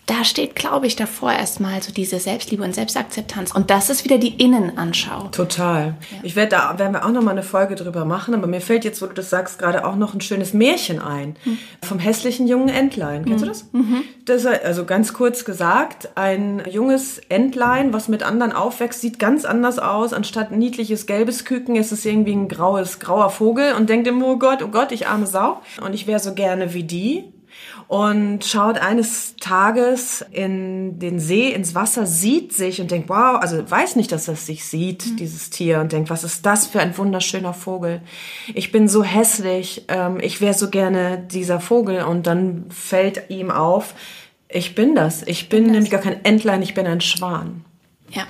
da 0.06 0.24
steht, 0.24 0.56
glaube 0.56 0.86
ich, 0.86 0.96
davor 0.96 1.34
erstmal 1.34 1.82
so 1.82 1.92
diese 1.92 2.20
Selbstliebe 2.20 2.64
und 2.64 2.76
Selbstakzeptanz. 2.76 3.54
Und 3.56 3.72
das 3.72 3.90
ist 3.90 4.04
wieder 4.04 4.20
die 4.20 4.36
Innenanschau. 4.36 5.30
Total. 5.30 5.96
Ja. 6.12 6.18
Ich 6.22 6.36
werde 6.36 6.52
da 6.52 6.78
werden 6.78 6.94
wir 6.94 7.06
auch 7.06 7.12
noch 7.12 7.24
mal 7.24 7.32
eine 7.32 7.44
Folge 7.44 7.76
drüber 7.76 8.06
machen, 8.06 8.36
aber 8.36 8.46
mir 8.46 8.62
fällt 8.62 8.86
jetzt, 8.86 9.02
wo 9.02 9.08
du 9.08 9.14
das 9.14 9.32
sagst, 9.32 9.58
gerade 9.58 9.86
auch 9.86 9.96
noch 9.96 10.14
ein 10.14 10.22
schönes 10.22 10.54
Märchen 10.54 11.00
ein. 11.02 11.36
Hm. 11.44 11.58
Vom 11.84 11.98
hässlichen 11.98 12.48
jungen 12.48 12.70
Entlein. 12.70 13.26
Kennst 13.26 13.42
hm. 13.42 13.48
du 13.48 13.48
das? 13.48 13.70
Mhm. 13.72 14.04
Das 14.26 14.44
ist 14.44 14.64
also 14.64 14.86
ganz 14.86 15.14
kurz 15.14 15.44
gesagt, 15.44 16.10
ein 16.16 16.62
junges 16.70 17.20
Entlein, 17.30 17.92
was 17.92 18.08
mit 18.08 18.22
anderen 18.22 18.52
aufwächst, 18.52 19.02
sieht 19.02 19.18
ganz 19.18 19.44
anders 19.44 19.80
aus. 19.80 20.14
Anstatt 20.14 20.52
niedliches 20.52 21.08
gelbes 21.08 21.46
Küken 21.46 21.76
ist 21.76 21.92
es 21.92 22.06
irgendwie 22.06 22.34
ein 22.34 22.48
graues, 22.48 23.00
grauer 23.00 23.32
Vogel 23.32 23.74
und 23.74 23.90
denkt 23.90 24.08
immer, 24.08 24.28
oh 24.28 24.38
Gott, 24.38 24.62
oh 24.64 24.68
Gott, 24.68 24.92
ich 24.92 25.08
arme 25.08 25.26
Sau. 25.26 25.62
Und 25.84 25.94
ich 25.94 26.06
wäre 26.06 26.20
so 26.20 26.34
gerne 26.34 26.74
wie 26.76 26.84
die. 26.84 27.26
Und 27.88 28.44
schaut 28.44 28.80
eines 28.80 29.36
Tages 29.38 30.26
in 30.32 30.98
den 30.98 31.20
See, 31.20 31.52
ins 31.52 31.76
Wasser, 31.76 32.08
sieht 32.08 32.52
sich 32.52 32.82
und 32.82 32.90
denkt, 32.90 33.10
wow, 33.10 33.38
also 33.40 33.70
weiß 33.70 33.96
nicht, 33.96 34.12
dass 34.12 34.28
es 34.28 34.48
sich 34.48 34.66
sieht, 34.66 35.06
mhm. 35.06 35.18
dieses 35.18 35.52
Tier, 35.52 35.82
und 35.82 35.92
denkt, 35.92 36.10
was 36.10 36.24
ist 36.24 36.46
das 36.46 36.66
für 36.66 36.80
ein 36.80 36.98
wunderschöner 36.98 37.54
Vogel? 37.54 38.02
Ich 38.56 38.72
bin 38.72 38.88
so 38.88 39.04
hässlich, 39.04 39.86
ähm, 39.88 40.20
ich 40.20 40.42
wäre 40.42 40.56
so 40.56 40.70
gerne 40.70 41.20
dieser 41.20 41.60
Vogel. 41.60 42.04
Und 42.04 42.26
dann 42.26 42.66
fällt 42.70 43.30
ihm 43.30 43.52
auf, 43.52 43.94
ich 44.50 44.74
bin 44.74 44.96
das. 44.96 45.22
Ich 45.24 45.50
bin 45.50 45.66
das. 45.66 45.74
nämlich 45.74 45.92
gar 45.92 46.02
kein 46.02 46.26
Entlein, 46.26 46.64
ich 46.64 46.74
bin 46.74 46.88
ein 46.88 47.02
Schwan. 47.02 47.66
Ja. 48.10 48.24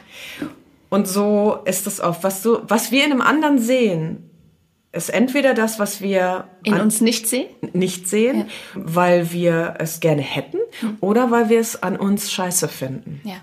Und 0.89 1.08
so 1.08 1.60
ist 1.65 1.88
es 1.88 2.02
oft. 2.02 2.24
Was, 2.24 2.44
so, 2.44 2.62
was 2.68 2.91
wir 2.91 3.06
in 3.06 3.12
einem 3.12 3.22
anderen 3.22 3.60
sehen, 3.60 4.30
ist 4.95 5.10
entweder 5.10 5.53
das, 5.53 5.79
was 5.79 6.01
wir 6.01 6.45
in 6.63 6.79
uns 6.79 7.01
nicht 7.01 7.27
sehen, 7.27 7.47
nicht 7.73 8.08
sehen, 8.08 8.38
ja. 8.38 8.45
weil 8.75 9.31
wir 9.31 9.75
es 9.79 9.99
gerne 9.99 10.21
hätten, 10.21 10.58
mhm. 10.81 10.97
oder 11.01 11.31
weil 11.31 11.49
wir 11.49 11.60
es 11.60 11.81
an 11.84 11.97
uns 11.97 12.31
scheiße 12.31 12.67
finden. 12.67 13.21
Ja. 13.23 13.36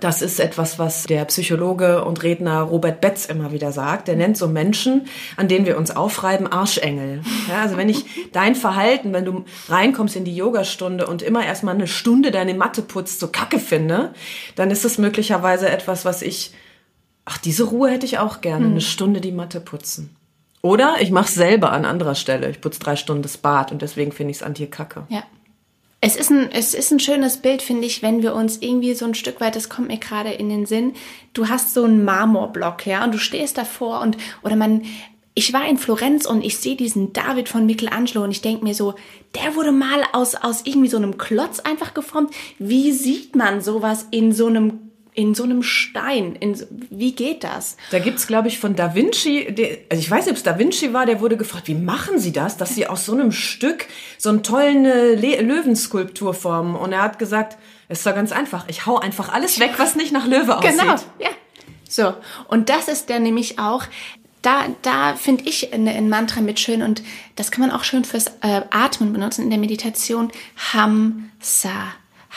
Das 0.00 0.22
ist 0.22 0.40
etwas, 0.40 0.80
was 0.80 1.04
der 1.04 1.24
Psychologe 1.26 2.04
und 2.04 2.24
Redner 2.24 2.62
Robert 2.62 3.00
Betz 3.00 3.26
immer 3.26 3.52
wieder 3.52 3.70
sagt. 3.70 4.08
Der 4.08 4.16
nennt 4.16 4.36
so 4.36 4.48
Menschen, 4.48 5.06
an 5.36 5.46
denen 5.46 5.66
wir 5.66 5.78
uns 5.78 5.92
aufreiben, 5.92 6.48
Arschengel. 6.48 7.22
Ja, 7.48 7.62
also 7.62 7.76
wenn 7.76 7.88
ich 7.88 8.04
dein 8.32 8.56
Verhalten, 8.56 9.12
wenn 9.12 9.24
du 9.24 9.44
reinkommst 9.68 10.16
in 10.16 10.24
die 10.24 10.34
Yogastunde 10.34 11.06
und 11.06 11.22
immer 11.22 11.46
erstmal 11.46 11.74
eine 11.74 11.86
Stunde 11.86 12.32
deine 12.32 12.54
Matte 12.54 12.82
putzt, 12.82 13.20
so 13.20 13.28
kacke 13.28 13.60
finde, 13.60 14.12
dann 14.56 14.72
ist 14.72 14.84
es 14.84 14.98
möglicherweise 14.98 15.70
etwas, 15.70 16.04
was 16.04 16.22
ich, 16.22 16.52
ach, 17.24 17.38
diese 17.38 17.62
Ruhe 17.62 17.90
hätte 17.90 18.06
ich 18.06 18.18
auch 18.18 18.40
gerne, 18.40 18.64
hm. 18.64 18.72
eine 18.72 18.80
Stunde 18.80 19.20
die 19.20 19.32
Matte 19.32 19.60
putzen. 19.60 20.16
Oder 20.64 20.94
ich 21.02 21.10
mache 21.10 21.30
selber 21.30 21.72
an 21.72 21.84
anderer 21.84 22.14
Stelle. 22.14 22.48
Ich 22.48 22.62
putze 22.62 22.80
drei 22.80 22.96
Stunden 22.96 23.20
das 23.20 23.36
Bad 23.36 23.70
und 23.70 23.82
deswegen 23.82 24.12
finde 24.12 24.30
ich 24.30 24.38
es 24.38 24.42
an 24.42 24.54
dir 24.54 24.70
kacke. 24.70 25.02
Ja. 25.10 25.22
Es 26.00 26.16
ist, 26.16 26.30
ein, 26.30 26.50
es 26.50 26.72
ist 26.72 26.90
ein 26.90 27.00
schönes 27.00 27.36
Bild, 27.36 27.60
finde 27.60 27.84
ich, 27.84 28.00
wenn 28.00 28.22
wir 28.22 28.34
uns 28.34 28.62
irgendwie 28.62 28.94
so 28.94 29.04
ein 29.04 29.14
Stück 29.14 29.42
weit, 29.42 29.56
das 29.56 29.68
kommt 29.68 29.88
mir 29.88 29.98
gerade 29.98 30.30
in 30.30 30.48
den 30.48 30.64
Sinn, 30.64 30.94
du 31.34 31.50
hast 31.50 31.74
so 31.74 31.84
einen 31.84 32.02
Marmorblock, 32.06 32.86
ja, 32.86 33.04
und 33.04 33.12
du 33.12 33.18
stehst 33.18 33.58
davor 33.58 34.00
und, 34.00 34.16
oder 34.42 34.56
man, 34.56 34.84
ich 35.34 35.52
war 35.52 35.68
in 35.68 35.76
Florenz 35.76 36.24
und 36.24 36.42
ich 36.42 36.56
sehe 36.56 36.76
diesen 36.76 37.12
David 37.12 37.50
von 37.50 37.66
Michelangelo 37.66 38.24
und 38.24 38.30
ich 38.30 38.40
denke 38.40 38.64
mir 38.64 38.74
so, 38.74 38.94
der 39.34 39.56
wurde 39.56 39.72
mal 39.72 40.02
aus, 40.14 40.34
aus 40.34 40.62
irgendwie 40.64 40.88
so 40.88 40.96
einem 40.96 41.18
Klotz 41.18 41.60
einfach 41.60 41.92
geformt. 41.92 42.32
Wie 42.58 42.90
sieht 42.90 43.36
man 43.36 43.60
sowas 43.60 44.06
in 44.12 44.32
so 44.32 44.46
einem 44.46 44.92
in 45.14 45.34
so 45.34 45.44
einem 45.44 45.62
Stein. 45.62 46.36
In, 46.36 46.60
wie 46.90 47.12
geht 47.12 47.44
das? 47.44 47.76
Da 47.92 48.00
gibt's 48.00 48.26
glaube 48.26 48.48
ich, 48.48 48.58
von 48.58 48.74
Da 48.74 48.94
Vinci, 48.94 49.54
der, 49.54 49.78
also 49.88 50.00
ich 50.00 50.10
weiß 50.10 50.26
nicht, 50.26 50.32
ob 50.32 50.36
es 50.36 50.42
Da 50.42 50.58
Vinci 50.58 50.92
war, 50.92 51.06
der 51.06 51.20
wurde 51.20 51.36
gefragt, 51.36 51.68
wie 51.68 51.74
machen 51.74 52.18
Sie 52.18 52.32
das, 52.32 52.56
dass 52.56 52.74
Sie 52.74 52.86
aus 52.86 53.06
so 53.06 53.12
einem 53.12 53.30
Stück 53.30 53.86
so 54.18 54.28
einen 54.28 54.42
tollen 54.42 54.84
äh, 54.84 55.40
Löwenskulptur 55.40 56.34
formen? 56.34 56.74
Und 56.74 56.92
er 56.92 57.02
hat 57.02 57.20
gesagt, 57.20 57.56
es 57.88 57.98
ist 58.00 58.06
doch 58.06 58.14
ganz 58.14 58.32
einfach. 58.32 58.64
Ich 58.68 58.86
hau 58.86 58.98
einfach 58.98 59.32
alles 59.32 59.60
weg, 59.60 59.74
was 59.76 59.94
nicht 59.94 60.12
nach 60.12 60.26
Löwe 60.26 60.58
aussieht. 60.58 60.72
Genau, 60.72 60.94
ja. 61.20 61.30
So, 61.88 62.14
und 62.48 62.68
das 62.68 62.88
ist 62.88 63.08
der 63.08 63.20
nämlich 63.20 63.60
auch, 63.60 63.84
da, 64.42 64.64
da 64.82 65.14
finde 65.14 65.44
ich 65.44 65.72
ein, 65.72 65.86
ein, 65.86 66.08
Mantra 66.08 66.40
mit 66.40 66.58
schön 66.58 66.82
und 66.82 67.02
das 67.36 67.50
kann 67.50 67.60
man 67.60 67.70
auch 67.70 67.84
schön 67.84 68.04
fürs 68.04 68.26
äh, 68.40 68.62
Atmen 68.70 69.12
benutzen 69.12 69.42
in 69.42 69.50
der 69.50 69.58
Meditation. 69.60 70.32
Ham, 70.72 71.30
Sa. 71.40 71.94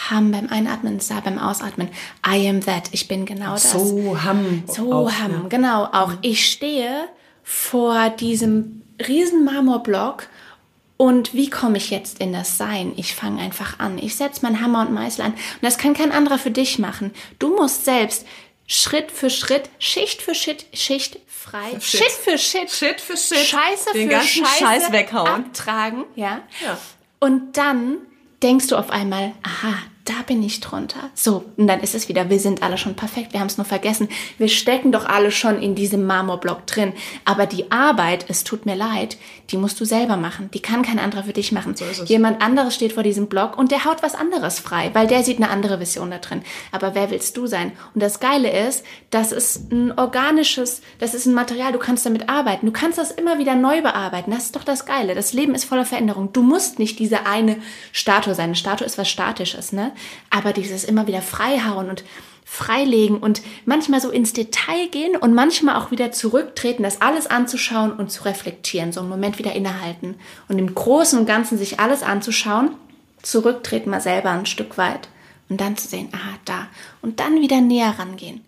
Ham 0.10 0.32
beim 0.32 0.50
Einatmen, 0.50 1.00
Sa 1.00 1.20
beim 1.20 1.40
Ausatmen. 1.40 1.90
I 2.26 2.48
am 2.48 2.62
that. 2.62 2.90
Ich 2.92 3.08
bin 3.08 3.26
genau 3.26 3.54
das. 3.54 3.72
So 3.72 4.18
Ham. 4.24 4.64
So 4.68 4.94
auch, 4.94 5.12
Ham, 5.12 5.32
ja. 5.32 5.48
genau. 5.50 5.86
Auch 5.86 6.10
mhm. 6.10 6.20
ich 6.22 6.50
stehe 6.50 7.06
vor 7.44 8.10
diesem 8.10 8.84
riesen 9.08 9.44
Marmorblock 9.46 10.28
und 10.98 11.34
wie 11.34 11.50
komme 11.50 11.78
ich 11.78 11.92
jetzt 11.92 12.20
in 12.20 12.34
das 12.34 12.58
Sein? 12.58 12.94
Ich 12.98 13.16
fange 13.16 13.40
einfach 13.42 13.80
an. 13.80 14.00
Ich 14.00 14.16
setze 14.16 14.42
meinen 14.42 14.62
Hammer 14.62 14.82
und 14.82 14.94
Meißel 14.94 15.26
an. 15.26 15.34
Und 15.34 15.62
das 15.62 15.78
kann 15.78 15.94
kein 15.94 16.12
anderer 16.12 16.40
für 16.40 16.52
dich 16.52 16.80
machen. 16.80 17.12
Du 17.38 17.56
musst 17.56 17.86
selbst 17.86 18.26
Schritt 18.66 19.12
für 19.12 19.30
Schritt, 19.30 19.70
Schicht 19.78 20.22
für 20.22 20.34
Schicht, 20.34 20.66
Schicht 20.76 21.20
frei, 21.28 21.80
Shit, 21.80 22.02
Shit 22.02 22.12
für 22.12 22.38
Shit, 22.38 22.72
Shit 22.72 23.00
für 23.00 23.16
Shit, 23.16 23.38
Scheiße 23.38 23.94
den 23.94 24.10
für 24.10 24.16
ganzen 24.16 24.46
Scheiße 24.46 24.66
Scheiß 24.66 24.92
weghauen. 24.92 25.28
abtragen, 25.28 26.04
ja. 26.16 26.42
ja. 26.66 26.78
Und 27.20 27.58
dann 27.58 27.98
denkst 28.44 28.68
du 28.68 28.76
auf 28.76 28.90
einmal, 28.90 29.34
aha, 29.44 29.74
da 30.08 30.22
bin 30.26 30.42
ich 30.42 30.62
drunter. 30.62 31.10
So, 31.14 31.44
und 31.58 31.68
dann 31.68 31.82
ist 31.82 31.94
es 31.94 32.08
wieder, 32.08 32.30
wir 32.30 32.40
sind 32.40 32.64
alle 32.64 32.78
schon 32.78 32.96
perfekt, 32.96 33.34
wir 33.34 33.42
haben 33.42 33.48
es 33.48 33.58
nur 33.58 33.66
vergessen. 33.66 34.08
Wir 34.38 34.48
stecken 34.48 34.94
doch 34.94 35.06
alle 35.06 35.32
schon 35.32 35.62
in 35.62 35.76
diesem 35.76 36.06
Marmorblock 36.06 36.66
drin. 36.66 36.94
Aber 37.26 37.46
die 37.46 37.72
Arbeit, 37.72 38.26
es 38.30 38.46
tut 38.46 38.66
mir 38.66 38.76
leid, 38.76 39.18
die 39.50 39.58
musst 39.58 39.80
du 39.80 39.86
selber 39.86 40.16
machen. 40.16 40.50
Die 40.54 40.62
kann 40.62 40.82
kein 40.82 41.00
anderer 41.00 41.24
für 41.24 41.34
dich 41.34 41.52
machen. 41.52 41.76
So 41.76 41.86
Jemand 42.06 42.42
anderes 42.42 42.76
steht 42.76 42.94
vor 42.94 43.04
diesem 43.04 43.28
Block 43.28 43.58
und 43.58 43.72
der 43.72 43.84
haut 43.84 44.02
was 44.02 44.16
anderes 44.16 44.60
frei, 44.60 44.92
weil 44.94 45.08
der 45.08 45.24
sieht 45.24 45.38
eine 45.38 45.50
andere 45.50 45.80
Vision 45.80 46.12
da 46.12 46.20
drin. 46.20 46.42
Aber 46.72 46.96
wer 46.96 47.12
willst 47.12 47.36
du 47.36 47.46
sein? 47.46 47.74
Und 47.94 48.02
das 48.02 48.20
Geile 48.20 48.50
ist, 48.68 48.86
das 49.10 49.32
ist 49.34 49.72
ein 49.72 49.98
organisches, 49.98 50.82
das 51.00 51.14
ist 51.14 51.26
ein 51.26 51.34
Material, 51.34 51.74
du 51.74 51.80
kannst 51.80 52.06
damit 52.06 52.30
arbeiten. 52.30 52.66
Du 52.66 52.72
kannst 52.72 52.98
das 52.98 53.12
immer 53.12 53.40
wieder 53.40 53.56
neu 53.56 53.82
bearbeiten. 53.82 54.32
Das 54.32 54.46
ist 54.46 54.56
doch 54.56 54.64
das 54.64 54.86
Geile. 54.86 55.16
Das 55.16 55.34
Leben 55.34 55.54
ist 55.54 55.66
voller 55.66 55.86
Veränderung. 55.86 56.32
Du 56.32 56.44
musst 56.44 56.80
nicht 56.80 57.00
diese 57.00 57.26
eine 57.26 57.58
Statue 57.92 58.36
sein. 58.36 58.46
Eine 58.46 58.56
Statue 58.56 58.86
ist 58.86 58.98
was 58.98 59.10
Statisches, 59.10 59.74
ne? 59.74 59.92
Aber 60.30 60.54
dieses 60.54 60.84
immer 60.84 61.08
wieder 61.08 61.22
freihauen 61.22 61.90
und 61.90 62.04
freilegen 62.50 63.18
und 63.18 63.42
manchmal 63.66 64.00
so 64.00 64.10
ins 64.10 64.32
Detail 64.32 64.88
gehen 64.90 65.18
und 65.18 65.34
manchmal 65.34 65.76
auch 65.76 65.92
wieder 65.92 66.14
zurücktreten, 66.14 66.82
das 66.82 67.02
alles 67.02 67.28
anzuschauen 67.28 67.92
und 67.92 68.10
zu 68.10 68.24
reflektieren, 68.24 68.94
so 68.94 69.02
einen 69.02 69.10
Moment 69.10 69.38
wieder 69.38 69.54
innehalten 69.54 70.16
und 70.48 70.58
im 70.58 70.74
Großen 70.74 71.20
und 71.20 71.26
Ganzen 71.26 71.58
sich 71.58 71.82
alles 71.82 72.04
anzuschauen, 72.04 72.70
zurücktreten 73.22 73.90
mal 73.90 74.00
selber 74.00 74.30
ein 74.32 74.46
Stück 74.46 74.78
weit 74.78 75.10
und 75.50 75.60
dann 75.60 75.76
zu 75.76 75.90
sehen, 75.90 76.08
aha, 76.14 76.38
da 76.46 76.68
und 77.02 77.20
dann 77.20 77.42
wieder 77.42 77.60
näher 77.60 77.96
rangehen. 78.00 78.47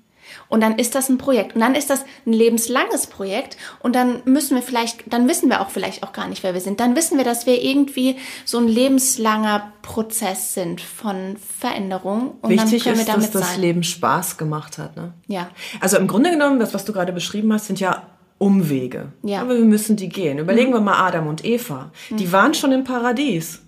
Und 0.50 0.62
dann 0.62 0.78
ist 0.78 0.96
das 0.96 1.10
ein 1.10 1.20
Projekt. 1.20 1.56
Und 1.56 1.62
dann 1.62 1.76
ist 1.76 1.90
das 1.90 2.04
ein 2.26 2.34
lebenslanges 2.34 3.08
Projekt. 3.08 3.56
Und 3.80 3.96
dann 3.96 4.22
müssen 4.26 4.56
wir 4.56 4.64
vielleicht, 4.64 5.14
dann 5.14 5.28
wissen 5.28 5.50
wir 5.50 5.62
auch 5.62 5.70
vielleicht 5.70 6.04
auch 6.04 6.12
gar 6.12 6.28
nicht, 6.28 6.44
wer 6.44 6.54
wir 6.54 6.62
sind. 6.62 6.80
Dann 6.80 6.96
wissen 6.96 7.18
wir, 7.18 7.24
dass 7.24 7.46
wir 7.46 7.62
irgendwie 7.64 8.18
so 8.46 8.58
ein 8.58 8.68
lebenslanger 8.68 9.72
Prozess 9.84 10.56
sind 10.56 10.82
von 10.82 11.38
Veränderung. 11.60 12.38
Und 12.42 12.50
Wichtig 12.50 12.84
dann 12.84 12.94
können 12.94 13.06
wir 13.06 13.06
damit 13.06 13.26
ist, 13.28 13.36
dass 13.36 13.42
das 13.42 13.52
sein. 13.52 13.62
Leben 13.62 13.84
Spaß 13.84 14.38
gemacht 14.38 14.80
hat. 14.80 14.98
Ne? 14.98 15.14
Ja. 15.28 15.50
Also 15.80 15.98
im 15.98 16.08
Grunde 16.08 16.32
genommen, 16.32 16.60
das, 16.60 16.74
was 16.74 16.84
du 16.84 16.94
gerade 16.94 17.14
beschrieben 17.14 17.54
hast, 17.54 17.68
sind 17.68 17.80
ja 17.80 18.08
Umwege. 18.40 19.12
Ja. 19.22 19.42
Aber 19.42 19.56
wir 19.56 19.66
müssen 19.66 19.98
die 19.98 20.10
gehen. 20.10 20.40
Überlegen 20.40 20.72
mhm. 20.72 20.76
wir 20.76 20.82
mal 20.82 21.08
Adam 21.08 21.28
und 21.28 21.46
Eva. 21.46 21.92
Die 22.10 22.26
mhm. 22.26 22.32
waren 22.32 22.54
schon 22.56 22.72
im 22.72 22.84
Paradies. 22.84 23.62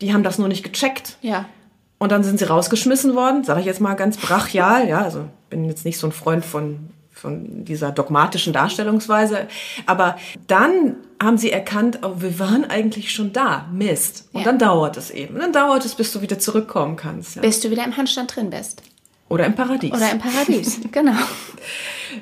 Die 0.00 0.12
haben 0.12 0.22
das 0.22 0.38
nur 0.38 0.48
nicht 0.48 0.64
gecheckt. 0.64 1.16
Ja. 1.22 1.46
Und 1.98 2.12
dann 2.12 2.22
sind 2.22 2.38
sie 2.38 2.44
rausgeschmissen 2.44 3.14
worden, 3.14 3.44
sage 3.44 3.60
ich 3.60 3.66
jetzt 3.66 3.80
mal 3.80 3.94
ganz 3.94 4.16
brachial, 4.16 4.88
ja, 4.88 5.02
also 5.02 5.24
bin 5.50 5.64
jetzt 5.64 5.84
nicht 5.84 5.98
so 5.98 6.06
ein 6.06 6.12
Freund 6.12 6.44
von 6.44 6.90
von 7.18 7.64
dieser 7.64 7.90
dogmatischen 7.90 8.52
Darstellungsweise. 8.52 9.48
Aber 9.86 10.16
dann 10.46 10.96
haben 11.20 11.36
sie 11.36 11.50
erkannt, 11.50 11.98
oh, 12.02 12.12
wir 12.18 12.38
waren 12.38 12.64
eigentlich 12.64 13.12
schon 13.12 13.32
da. 13.32 13.68
Mist. 13.72 14.28
Und 14.32 14.40
ja. 14.40 14.44
dann 14.44 14.58
dauert 14.58 14.96
es 14.96 15.10
eben. 15.10 15.34
Und 15.34 15.40
dann 15.40 15.52
dauert 15.52 15.84
es, 15.84 15.96
bis 15.96 16.12
du 16.12 16.22
wieder 16.22 16.38
zurückkommen 16.38 16.96
kannst. 16.96 17.36
Ja. 17.36 17.42
Bis 17.42 17.60
du 17.60 17.70
wieder 17.70 17.84
im 17.84 17.96
Handstand 17.96 18.34
drin 18.34 18.50
bist. 18.50 18.82
Oder 19.28 19.46
im 19.46 19.54
Paradies. 19.54 19.92
Oder 19.92 20.12
im 20.12 20.18
Paradies, 20.18 20.80
genau. 20.92 21.18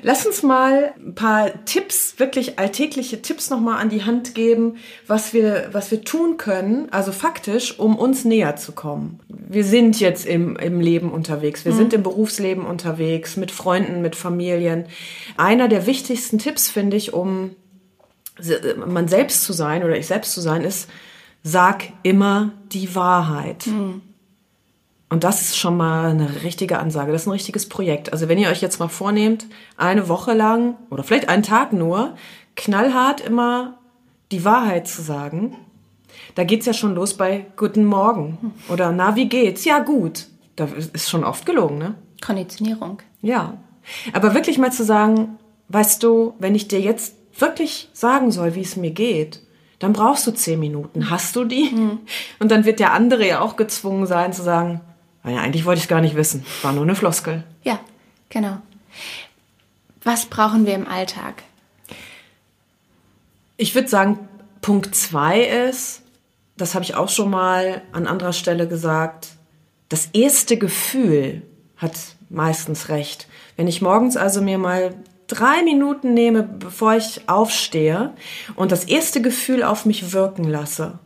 Lass 0.01 0.25
uns 0.25 0.43
mal 0.43 0.93
ein 0.97 1.15
paar 1.15 1.65
Tipps, 1.65 2.15
wirklich 2.17 2.59
alltägliche 2.59 3.21
Tipps 3.21 3.49
nochmal 3.49 3.79
an 3.81 3.89
die 3.89 4.03
Hand 4.03 4.35
geben, 4.35 4.77
was 5.05 5.33
wir, 5.33 5.69
was 5.71 5.91
wir 5.91 6.03
tun 6.03 6.37
können, 6.37 6.87
also 6.91 7.11
faktisch, 7.11 7.79
um 7.79 7.95
uns 7.95 8.25
näher 8.25 8.55
zu 8.55 8.71
kommen. 8.71 9.19
Wir 9.27 9.63
sind 9.63 9.99
jetzt 9.99 10.25
im, 10.25 10.55
im 10.57 10.81
Leben 10.81 11.11
unterwegs, 11.11 11.65
wir 11.65 11.73
mhm. 11.73 11.77
sind 11.77 11.93
im 11.93 12.03
Berufsleben 12.03 12.65
unterwegs, 12.65 13.37
mit 13.37 13.51
Freunden, 13.51 14.01
mit 14.01 14.15
Familien. 14.15 14.85
Einer 15.37 15.67
der 15.67 15.85
wichtigsten 15.85 16.39
Tipps, 16.39 16.69
finde 16.69 16.97
ich, 16.97 17.13
um 17.13 17.51
man 18.85 19.07
selbst 19.07 19.43
zu 19.43 19.53
sein 19.53 19.83
oder 19.83 19.97
ich 19.97 20.07
selbst 20.07 20.33
zu 20.33 20.41
sein, 20.41 20.61
ist, 20.61 20.89
sag 21.43 21.85
immer 22.03 22.51
die 22.71 22.93
Wahrheit. 22.95 23.67
Mhm. 23.67 24.01
Und 25.09 25.23
das 25.23 25.41
ist 25.41 25.57
schon 25.57 25.77
mal 25.77 26.09
eine 26.09 26.43
richtige 26.43 26.79
Ansage. 26.79 27.11
Das 27.11 27.21
ist 27.21 27.27
ein 27.27 27.31
richtiges 27.31 27.69
Projekt. 27.69 28.11
Also 28.11 28.27
wenn 28.27 28.37
ihr 28.37 28.49
euch 28.49 28.61
jetzt 28.61 28.79
mal 28.79 28.89
vornehmt, 28.89 29.45
eine 29.77 30.09
Woche 30.09 30.33
lang 30.33 30.75
oder 30.89 31.03
vielleicht 31.03 31.29
einen 31.29 31.43
Tag 31.43 31.71
nur, 31.71 32.15
knallhart 32.55 33.21
immer 33.21 33.77
die 34.31 34.43
Wahrheit 34.43 34.87
zu 34.87 35.01
sagen, 35.01 35.55
da 36.35 36.43
geht's 36.43 36.65
ja 36.65 36.73
schon 36.73 36.93
los 36.93 37.13
bei 37.13 37.45
Guten 37.55 37.85
Morgen 37.85 38.53
oder 38.69 38.91
Na, 38.91 39.15
wie 39.15 39.29
geht's? 39.29 39.63
Ja, 39.63 39.79
gut. 39.79 40.27
Da 40.57 40.67
ist 40.93 41.09
schon 41.09 41.23
oft 41.23 41.45
gelogen, 41.45 41.77
ne? 41.77 41.95
Konditionierung. 42.21 42.99
Ja. 43.21 43.57
Aber 44.11 44.33
wirklich 44.33 44.57
mal 44.57 44.71
zu 44.71 44.83
sagen, 44.83 45.37
weißt 45.69 46.03
du, 46.03 46.33
wenn 46.39 46.55
ich 46.55 46.67
dir 46.67 46.81
jetzt 46.81 47.15
wirklich 47.39 47.89
sagen 47.93 48.31
soll, 48.31 48.55
wie 48.55 48.61
es 48.61 48.75
mir 48.75 48.91
geht, 48.91 49.41
dann 49.79 49.93
brauchst 49.93 50.25
du 50.27 50.31
zehn 50.31 50.59
Minuten. 50.59 51.09
Hast 51.09 51.35
du 51.35 51.45
die? 51.45 51.69
Mhm. 51.73 51.99
Und 52.39 52.51
dann 52.51 52.65
wird 52.65 52.79
der 52.79 52.93
andere 52.93 53.27
ja 53.27 53.41
auch 53.41 53.55
gezwungen 53.55 54.07
sein 54.07 54.33
zu 54.33 54.41
sagen, 54.41 54.81
ja, 55.31 55.41
eigentlich 55.41 55.65
wollte 55.65 55.79
ich 55.79 55.85
es 55.85 55.89
gar 55.89 56.01
nicht 56.01 56.15
wissen. 56.15 56.45
War 56.61 56.73
nur 56.73 56.83
eine 56.83 56.95
Floskel. 56.95 57.43
Ja, 57.63 57.79
genau. 58.29 58.57
Was 60.03 60.25
brauchen 60.25 60.65
wir 60.65 60.73
im 60.73 60.87
Alltag? 60.87 61.43
Ich 63.57 63.75
würde 63.75 63.87
sagen, 63.87 64.19
Punkt 64.61 64.95
zwei 64.95 65.41
ist, 65.41 66.01
das 66.57 66.75
habe 66.75 66.83
ich 66.83 66.95
auch 66.95 67.09
schon 67.09 67.29
mal 67.29 67.81
an 67.91 68.07
anderer 68.07 68.33
Stelle 68.33 68.67
gesagt, 68.67 69.29
das 69.89 70.09
erste 70.13 70.57
Gefühl 70.57 71.41
hat 71.77 71.93
meistens 72.29 72.89
recht. 72.89 73.27
Wenn 73.55 73.67
ich 73.67 73.81
morgens 73.81 74.17
also 74.17 74.41
mir 74.41 74.57
mal 74.57 74.93
drei 75.27 75.63
Minuten 75.63 76.13
nehme, 76.13 76.43
bevor 76.43 76.95
ich 76.95 77.27
aufstehe 77.27 78.13
und 78.55 78.71
das 78.71 78.85
erste 78.85 79.21
Gefühl 79.21 79.63
auf 79.63 79.85
mich 79.85 80.13
wirken 80.13 80.43
lasse, 80.43 80.99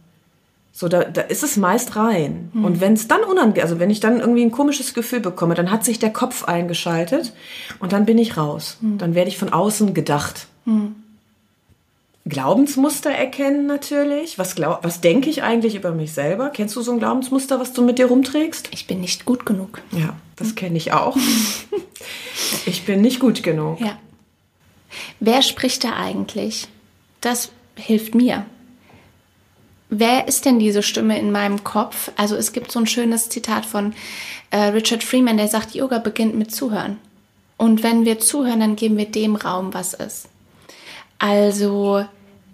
so, 0.73 0.87
da, 0.87 1.03
da 1.03 1.21
ist 1.21 1.43
es 1.43 1.57
meist 1.57 1.95
rein. 1.95 2.49
Hm. 2.53 2.65
Und 2.65 2.81
wenn 2.81 2.93
es 2.93 3.07
dann 3.07 3.23
unangenehm, 3.23 3.63
also 3.63 3.79
wenn 3.79 3.89
ich 3.89 3.99
dann 3.99 4.19
irgendwie 4.19 4.43
ein 4.43 4.51
komisches 4.51 4.93
Gefühl 4.93 5.19
bekomme, 5.19 5.53
dann 5.53 5.69
hat 5.69 5.83
sich 5.83 5.99
der 5.99 6.11
Kopf 6.13 6.45
eingeschaltet 6.45 7.33
und 7.79 7.91
dann 7.91 8.05
bin 8.05 8.17
ich 8.17 8.37
raus. 8.37 8.77
Hm. 8.81 8.97
Dann 8.97 9.13
werde 9.13 9.29
ich 9.29 9.37
von 9.37 9.51
außen 9.51 9.93
gedacht. 9.93 10.47
Hm. 10.65 10.95
Glaubensmuster 12.25 13.09
erkennen 13.09 13.65
natürlich. 13.65 14.37
Was, 14.37 14.55
glaub, 14.55 14.83
was 14.83 15.01
denke 15.01 15.29
ich 15.29 15.43
eigentlich 15.43 15.75
über 15.75 15.91
mich 15.91 16.13
selber? 16.13 16.49
Kennst 16.49 16.75
du 16.75 16.81
so 16.81 16.91
ein 16.91 16.99
Glaubensmuster, 16.99 17.59
was 17.59 17.73
du 17.73 17.83
mit 17.83 17.97
dir 17.97 18.05
rumträgst? 18.05 18.69
Ich 18.71 18.87
bin 18.87 19.01
nicht 19.01 19.25
gut 19.25 19.45
genug. 19.45 19.81
Ja, 19.91 20.15
das 20.35 20.55
kenne 20.55 20.77
ich 20.77 20.93
auch. 20.93 21.17
ich 22.65 22.85
bin 22.85 23.01
nicht 23.01 23.19
gut 23.19 23.41
genug. 23.41 23.81
Ja. 23.81 23.97
Wer 25.19 25.41
spricht 25.41 25.83
da 25.83 25.93
eigentlich? 25.95 26.67
Das 27.21 27.51
hilft 27.75 28.13
mir. 28.13 28.45
Wer 29.93 30.29
ist 30.29 30.45
denn 30.45 30.57
diese 30.57 30.83
Stimme 30.83 31.19
in 31.19 31.33
meinem 31.33 31.65
Kopf? 31.65 32.11
Also 32.15 32.37
es 32.37 32.53
gibt 32.53 32.71
so 32.71 32.79
ein 32.79 32.87
schönes 32.87 33.27
Zitat 33.27 33.65
von 33.65 33.93
äh, 34.49 34.57
Richard 34.67 35.03
Freeman, 35.03 35.35
der 35.35 35.49
sagt, 35.49 35.75
Yoga 35.75 35.99
beginnt 35.99 36.33
mit 36.33 36.55
Zuhören. 36.55 36.97
Und 37.57 37.83
wenn 37.83 38.05
wir 38.05 38.17
zuhören, 38.17 38.61
dann 38.61 38.77
geben 38.77 38.95
wir 38.95 39.05
dem 39.05 39.35
Raum, 39.35 39.73
was 39.73 39.93
ist. 39.93 40.29
Also, 41.19 42.05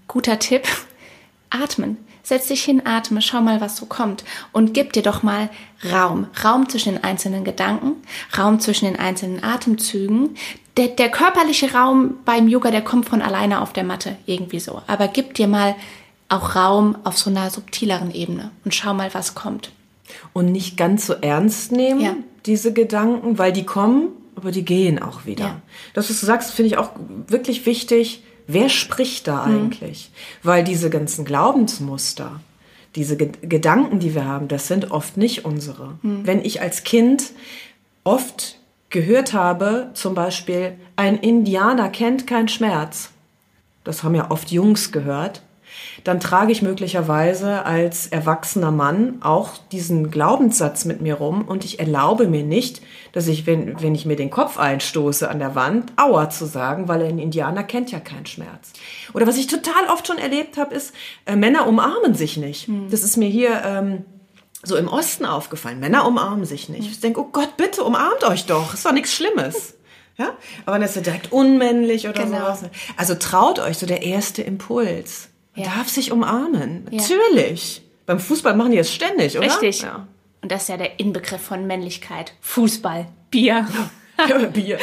guter 0.08 0.39
Tipp, 0.39 0.67
atmen. 1.52 1.97
Setz 2.23 2.47
dich 2.47 2.63
hin, 2.63 2.82
atme, 2.86 3.21
schau 3.21 3.39
mal, 3.39 3.62
was 3.62 3.78
so 3.78 3.86
kommt 3.86 4.26
und 4.52 4.73
gib 4.73 4.91
dir 4.93 5.04
doch 5.04 5.21
mal 5.21 5.50
Raum. 5.93 6.26
Raum 6.43 6.67
zwischen 6.67 6.95
den 6.95 7.04
einzelnen 7.04 7.43
Gedanken, 7.43 7.93
Raum 8.36 8.60
zwischen 8.60 8.86
den 8.86 9.00
einzelnen 9.00 9.43
Atemzügen. 9.43 10.36
Der, 10.76 10.88
der 10.88 11.10
körperliche 11.10 11.73
Raum 11.73 12.15
beim 12.26 12.47
Yoga, 12.47 12.71
der 12.71 12.82
kommt 12.82 13.08
von 13.08 13.21
alleine 13.21 13.62
auf 13.62 13.73
der 13.73 13.84
Matte, 13.84 14.17
irgendwie 14.26 14.60
so. 14.60 14.82
Aber 14.88 15.08
gib 15.08 15.36
dir 15.36 15.47
mal 15.47 15.76
auch 16.30 16.56
Raum 16.56 16.98
auf 17.04 17.18
so 17.18 17.30
einer 17.30 17.50
subtileren 17.50 18.12
Ebene 18.12 18.52
und 18.66 18.74
schau 18.74 18.94
mal, 18.94 19.13
was 19.13 19.36
kommt. 19.36 19.72
Und 20.34 20.52
nicht 20.52 20.78
ganz 20.78 21.06
so 21.06 21.13
ernst 21.13 21.72
nehmen, 21.72 22.00
ja. 22.02 22.16
diese 22.46 22.74
Gedanken, 22.74 23.38
weil 23.38 23.52
die 23.52 23.66
kommen, 23.66 24.10
aber 24.36 24.52
die 24.52 24.63
gehen 24.63 25.02
auch 25.02 25.26
wieder. 25.26 25.46
Ja. 25.46 25.62
Das, 25.94 26.10
was 26.10 26.20
du 26.20 26.26
sagst, 26.26 26.52
finde 26.52 26.68
ich 26.68 26.78
auch 26.78 26.92
wirklich 27.28 27.66
wichtig 27.66 28.24
Wer 28.48 28.70
spricht 28.70 29.28
da 29.28 29.46
mhm. 29.46 29.56
eigentlich? 29.56 30.10
Mhm. 30.10 30.48
Weil 30.48 30.63
diese 30.63 30.90
ganzen 30.90 31.26
Glaubensmuster, 31.26 32.40
diese 32.96 33.18
Ge 33.18 33.32
Gedanken, 33.42 34.00
die 34.00 34.16
wir 34.16 34.26
haben, 34.26 34.48
das 34.48 34.68
sind 34.68 34.90
oft 34.90 35.18
nicht 35.18 35.46
unsere. 35.46 36.00
Mhm. 36.02 36.26
Wenn 36.26 36.44
ich 36.44 36.62
als 36.62 36.84
Kind 36.84 37.32
oft 38.06 38.58
gehört 38.90 39.34
habe, 39.34 39.92
zum 39.94 40.16
Beispiel, 40.16 40.78
ein 40.96 41.18
Indianer 41.18 41.90
kennt 41.90 42.26
keinen 42.26 42.48
Schmerz. 42.48 43.10
Das 43.84 44.04
haben 44.04 44.16
ja 44.16 44.32
oft 44.32 44.50
Jungs 44.50 44.94
gehört 44.94 45.42
dann 46.04 46.20
trage 46.20 46.52
ich 46.52 46.62
möglicherweise 46.62 47.66
als 47.66 48.08
erwachsener 48.08 48.72
Mann 48.72 49.18
auch 49.22 49.52
diesen 49.72 50.12
Glaubenssatz 50.12 50.86
mit 50.86 51.02
mir 51.02 51.16
rum 51.16 51.44
und 51.48 51.66
ich 51.66 51.80
erlaube 51.80 52.28
mir 52.28 52.44
nicht, 52.44 52.82
dass 53.13 53.28
ich, 53.28 53.46
wenn, 53.46 53.82
wenn 53.82 53.96
ich 53.96 54.06
mir 54.06 54.16
den 54.16 54.30
Kopf 54.30 54.58
einstoße 54.58 55.30
an 55.30 55.40
der 55.40 55.56
Wand, 55.56 55.92
Aua 55.98 56.30
zu 56.30 56.46
sagen, 56.46 56.88
weil 56.88 57.02
ein 57.04 57.20
Indianer 57.20 57.63
kennt 57.63 57.92
ja 57.92 58.00
keinen 58.00 58.26
Schmerz. 58.26 58.74
Oder 59.13 59.28
was 59.28 59.38
ich 59.38 59.48
total 59.48 59.88
oft 59.92 60.08
schon 60.08 60.18
erlebt 60.18 60.58
habe, 60.58 60.76
ist, 60.76 60.94
äh, 61.26 61.36
Männer 61.36 61.68
umarmen 61.68 62.16
sich 62.16 62.38
nicht. 62.38 62.68
Hm. 62.68 62.90
Das 62.90 63.04
ist 63.04 63.18
mir 63.18 63.30
hier 63.30 63.62
ähm, 63.66 64.06
so 64.63 64.76
im 64.76 64.88
Osten 64.88 65.26
aufgefallen. 65.26 65.80
Männer 65.80 66.06
umarmen 66.08 66.46
sich 66.46 66.70
nicht. 66.70 66.86
Hm. 66.86 66.92
Ich 66.92 67.00
denke, 67.00 67.22
oh 67.22 67.30
Gott, 67.32 67.58
bitte 67.58 67.84
umarmt 67.84 68.24
euch 68.24 68.46
doch. 68.46 68.74
Ist 68.74 68.86
doch 68.86 68.92
nichts 68.92 69.13
Schlimmes. 69.13 69.76
Ja? 70.18 70.36
Aber 70.66 70.78
dann 70.78 70.88
ist 70.88 70.96
er 70.96 71.04
direkt 71.04 71.32
unmännlich 71.32 72.08
oder 72.08 72.24
genau. 72.24 72.40
sowas. 72.40 72.66
Also 72.98 73.16
traut 73.16 73.60
euch 73.60 73.78
so 73.78 73.86
der 73.86 74.04
erste 74.04 74.42
Impuls. 74.42 75.30
Man 75.58 75.65
ja. 75.65 75.76
darf 75.76 75.89
sich 75.89 76.12
umarmen. 76.12 76.88
Ja. 76.91 77.02
Natürlich. 77.02 77.82
Beim 78.06 78.20
Fußball 78.20 78.56
machen 78.56 78.72
die 78.72 78.78
das 78.78 78.93
ständig, 78.93 79.38
oder? 79.38 79.48
Richtig. 79.48 79.82
Ja. 79.82 80.08
Und 80.41 80.52
das 80.52 80.63
ist 80.63 80.70
ja 80.70 80.78
der 80.78 81.00
Inbegriff 81.00 81.41
von 81.41 81.65
Männlichkeit. 81.67 82.34
Fußball, 82.41 83.08
Bier. 83.32 83.67
Ja, 84.28 84.39
Bier. 84.39 84.80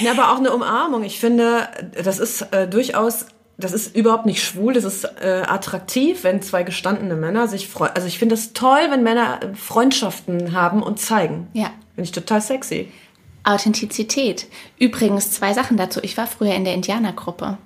Ja, 0.00 0.12
aber 0.12 0.32
auch 0.32 0.38
eine 0.38 0.50
Umarmung. 0.50 1.04
Ich 1.04 1.20
finde, 1.20 1.68
das 2.02 2.18
ist 2.18 2.40
äh, 2.52 2.66
durchaus, 2.66 3.26
das 3.58 3.72
ist 3.72 3.94
überhaupt 3.94 4.24
nicht 4.24 4.42
schwul, 4.42 4.72
das 4.72 4.84
ist 4.84 5.04
äh, 5.04 5.42
attraktiv, 5.46 6.24
wenn 6.24 6.40
zwei 6.40 6.62
gestandene 6.62 7.14
Männer 7.14 7.48
sich 7.48 7.68
freuen. 7.68 7.92
Also 7.94 8.08
ich 8.08 8.18
finde 8.18 8.34
es 8.34 8.54
toll, 8.54 8.80
wenn 8.88 9.02
Männer 9.02 9.40
Freundschaften 9.56 10.54
haben 10.54 10.82
und 10.82 10.98
zeigen. 10.98 11.48
Ja. 11.52 11.70
Finde 11.94 12.04
ich 12.04 12.12
total 12.12 12.40
sexy. 12.40 12.90
Authentizität. 13.44 14.46
Übrigens 14.78 15.32
zwei 15.32 15.52
Sachen 15.52 15.76
dazu. 15.76 16.00
Ich 16.02 16.16
war 16.16 16.26
früher 16.26 16.54
in 16.54 16.64
der 16.64 16.74
Indianergruppe. 16.74 17.58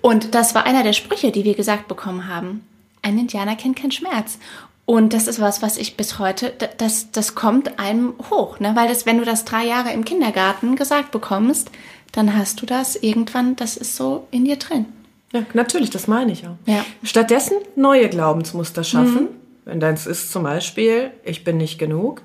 Und 0.00 0.34
das 0.34 0.54
war 0.54 0.64
einer 0.64 0.82
der 0.82 0.92
Sprüche, 0.92 1.30
die 1.30 1.44
wir 1.44 1.54
gesagt 1.54 1.88
bekommen 1.88 2.28
haben. 2.28 2.64
Ein 3.02 3.18
Indianer 3.18 3.56
kennt 3.56 3.76
keinen 3.76 3.92
Schmerz. 3.92 4.38
Und 4.84 5.12
das 5.12 5.28
ist 5.28 5.40
was, 5.40 5.62
was 5.62 5.76
ich 5.76 5.96
bis 5.96 6.18
heute, 6.18 6.52
das, 6.78 7.12
das 7.12 7.34
kommt 7.34 7.78
einem 7.78 8.14
hoch, 8.30 8.58
ne? 8.58 8.72
Weil 8.74 8.88
das, 8.88 9.06
wenn 9.06 9.18
du 9.18 9.24
das 9.24 9.44
drei 9.44 9.64
Jahre 9.64 9.92
im 9.92 10.04
Kindergarten 10.04 10.74
gesagt 10.74 11.12
bekommst, 11.12 11.70
dann 12.10 12.36
hast 12.36 12.60
du 12.60 12.66
das 12.66 12.96
irgendwann, 12.96 13.56
das 13.56 13.76
ist 13.76 13.96
so 13.96 14.26
in 14.30 14.44
dir 14.44 14.56
drin. 14.56 14.86
Ja, 15.32 15.44
natürlich, 15.54 15.90
das 15.90 16.08
meine 16.08 16.32
ich 16.32 16.46
auch. 16.46 16.56
Ja. 16.66 16.84
Stattdessen 17.02 17.56
neue 17.76 18.08
Glaubensmuster 18.08 18.84
schaffen. 18.84 19.22
Mhm. 19.22 19.28
Wenn 19.64 19.80
deins 19.80 20.06
ist 20.06 20.32
zum 20.32 20.42
Beispiel, 20.42 21.12
ich 21.24 21.44
bin 21.44 21.56
nicht 21.56 21.78
genug, 21.78 22.22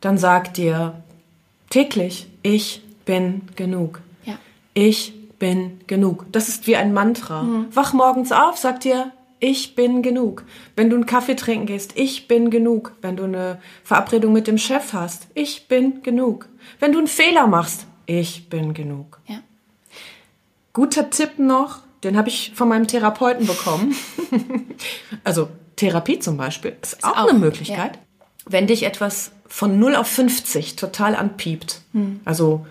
dann 0.00 0.18
sag 0.18 0.54
dir, 0.54 1.02
Täglich, 1.70 2.28
ich 2.42 2.82
bin 3.04 3.42
genug. 3.56 4.00
Ja. 4.24 4.38
Ich 4.74 5.14
bin 5.38 5.80
genug. 5.86 6.26
Das 6.32 6.48
ist 6.48 6.66
wie 6.66 6.76
ein 6.76 6.92
Mantra. 6.92 7.42
Mhm. 7.42 7.66
Wach 7.74 7.92
morgens 7.92 8.32
auf, 8.32 8.56
sag 8.56 8.80
dir, 8.80 9.12
ich 9.38 9.74
bin 9.74 10.02
genug. 10.02 10.44
Wenn 10.76 10.90
du 10.90 10.96
einen 10.96 11.06
Kaffee 11.06 11.36
trinken 11.36 11.66
gehst, 11.66 11.92
ich 11.96 12.28
bin 12.28 12.50
genug. 12.50 12.92
Wenn 13.02 13.16
du 13.16 13.24
eine 13.24 13.60
Verabredung 13.84 14.32
mit 14.32 14.46
dem 14.46 14.58
Chef 14.58 14.92
hast, 14.92 15.28
ich 15.34 15.68
bin 15.68 16.02
genug. 16.02 16.48
Wenn 16.80 16.92
du 16.92 16.98
einen 16.98 17.06
Fehler 17.06 17.46
machst, 17.46 17.86
ich 18.06 18.48
bin 18.48 18.72
genug. 18.72 19.20
Ja. 19.26 19.40
Guter 20.72 21.10
Tipp 21.10 21.38
noch, 21.38 21.80
den 22.04 22.16
habe 22.16 22.28
ich 22.28 22.52
von 22.54 22.68
meinem 22.68 22.86
Therapeuten 22.86 23.46
bekommen. 23.46 23.94
also 25.24 25.48
Therapie 25.76 26.18
zum 26.18 26.36
Beispiel 26.36 26.76
ist, 26.80 26.94
ist 26.94 27.04
auch, 27.04 27.16
auch, 27.16 27.28
eine 27.28 27.38
Möglichkeit. 27.38 27.96
Ja. 27.96 28.02
Wenn 28.46 28.66
dich 28.66 28.84
etwas 28.84 29.32
von 29.48 29.78
0 29.78 29.96
auf 29.96 30.06
50 30.06 30.76
total 30.76 31.14
anpiept. 31.14 31.80
Hm. 31.92 32.20
Also 32.24 32.66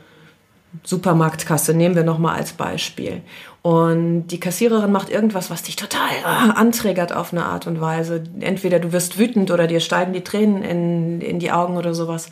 Supermarktkasse 0.84 1.74
nehmen 1.74 1.96
wir 1.96 2.04
nochmal 2.04 2.36
als 2.36 2.54
Beispiel. 2.54 3.22
Und 3.62 4.28
die 4.28 4.40
Kassiererin 4.40 4.92
macht 4.92 5.10
irgendwas, 5.10 5.50
was 5.50 5.64
dich 5.64 5.76
total 5.76 6.10
äh, 6.24 6.26
anträgert 6.26 7.14
auf 7.14 7.32
eine 7.32 7.46
Art 7.46 7.66
und 7.66 7.82
Weise. 7.82 8.24
Entweder 8.40 8.80
du 8.80 8.92
wirst 8.92 9.18
wütend 9.18 9.52
oder 9.52 9.68
dir 9.68 9.80
steigen 9.80 10.14
die 10.14 10.24
Tränen 10.24 10.62
in, 10.64 11.22
in 11.22 11.40
die 11.40 11.52
Augen 11.52 11.78
oder 11.78 11.94
sowas. 11.94 12.30